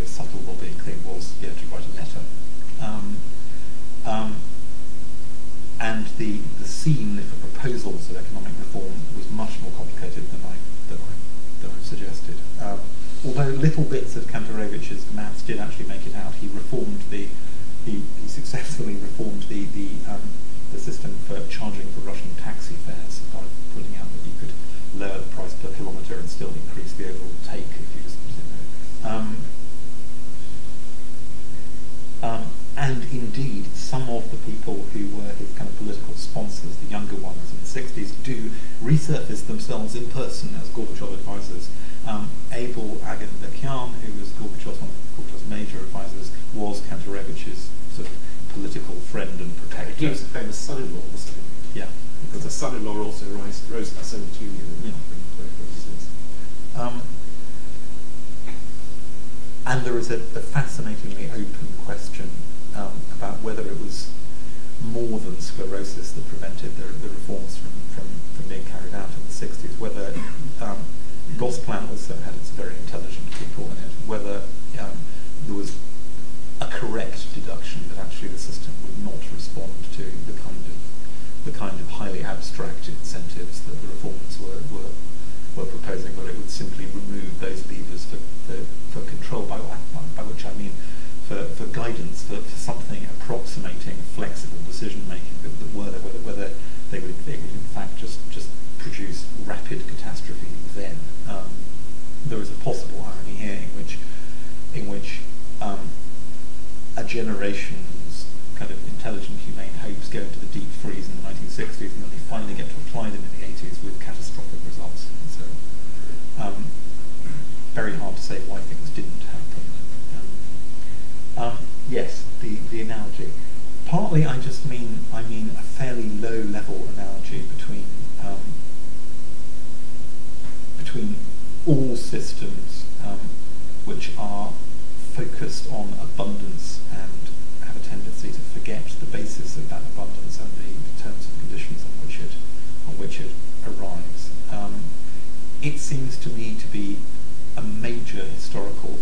[148.59, 148.98] historical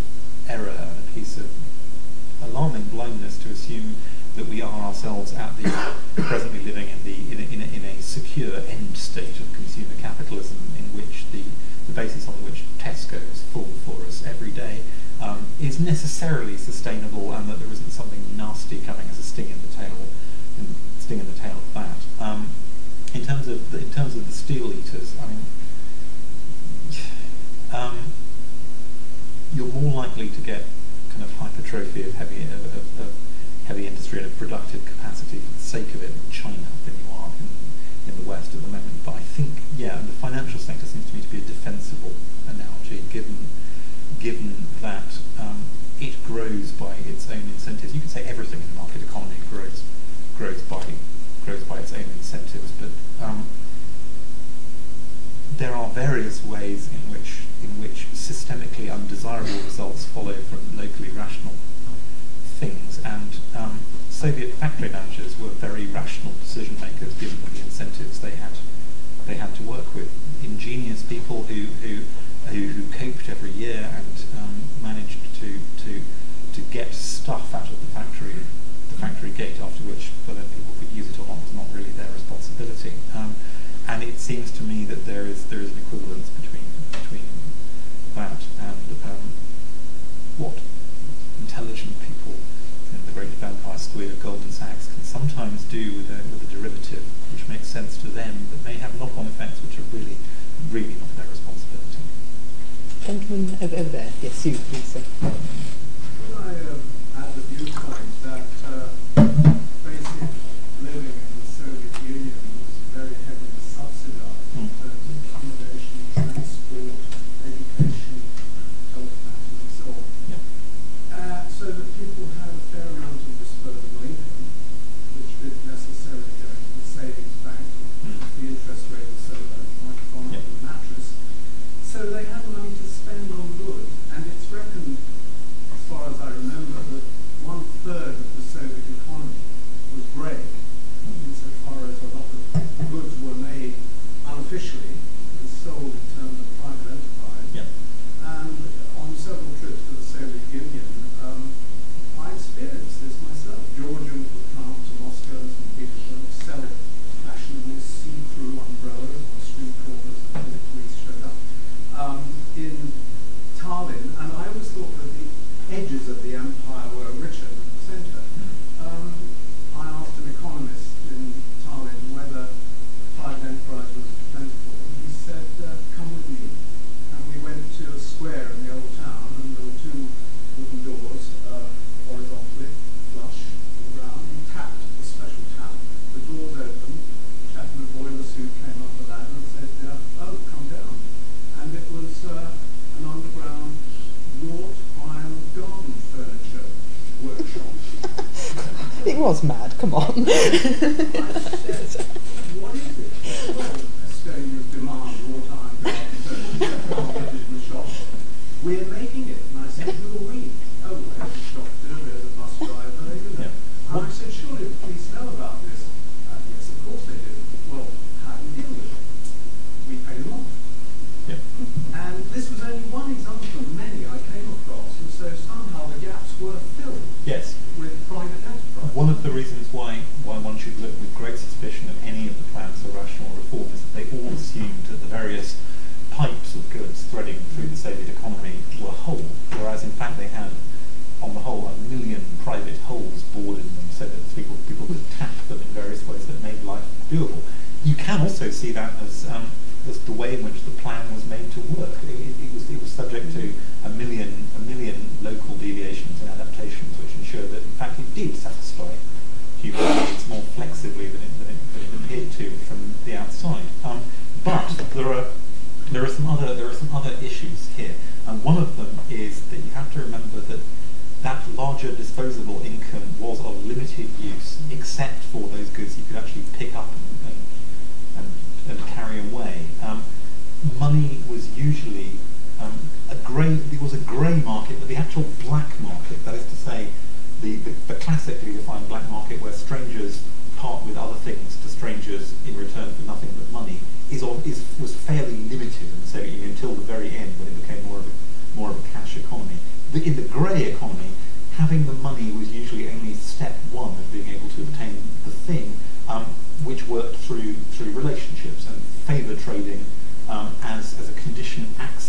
[199.26, 199.76] was mad.
[199.78, 200.24] Come on.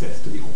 [0.03, 0.46] access to the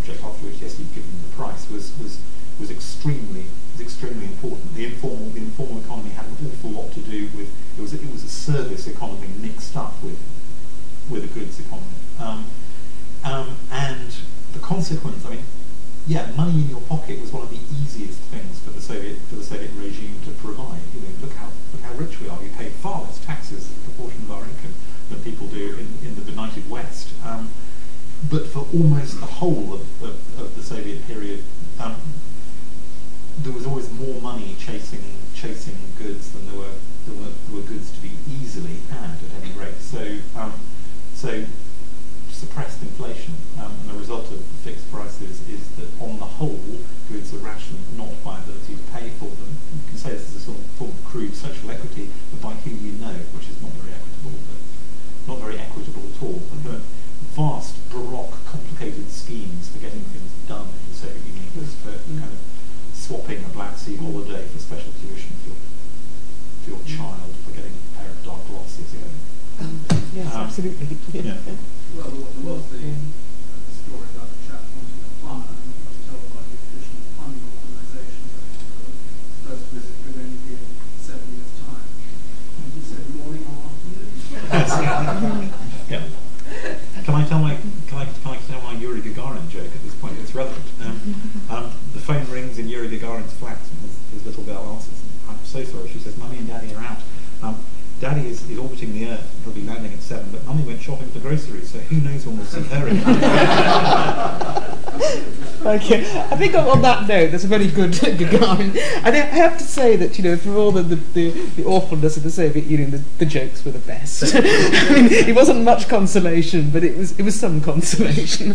[106.31, 108.77] I think on, on, that note, that's a very good Gagarin.
[109.03, 112.15] And I have to say that, you know, for all the, the, the, the awfulness
[112.15, 114.35] of the Soviet Union, the, the jokes were the best.
[114.35, 118.53] I mean, it wasn't much consolation, but it was, it was some consolation.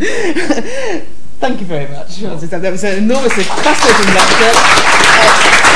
[1.38, 2.14] Thank you very much.
[2.14, 2.34] Sure.
[2.36, 4.52] That was an enormously fascinating lecture.
[4.56, 5.66] Uh,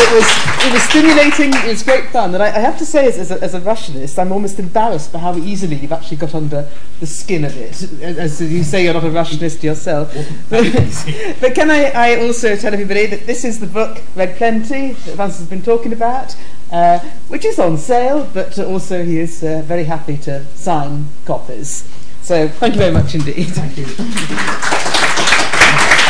[0.00, 1.52] it was it was stimulating.
[1.54, 2.34] It was great fun.
[2.34, 5.12] And I, I have to say, as, as, a, as a Russianist, I'm almost embarrassed
[5.12, 6.68] by how easily you've actually got under
[7.00, 7.82] the skin of it.
[8.02, 10.12] As, as you say, you're not a Russianist yourself.
[11.40, 15.16] but, can I, I also tell everybody that this is the book Red Plenty that
[15.16, 16.36] Francis has been talking about,
[16.72, 16.98] uh,
[17.28, 21.88] which is on sale, but also he is uh, very happy to sign copies.
[22.22, 23.46] So thank you very much indeed.
[23.48, 23.86] Thank you.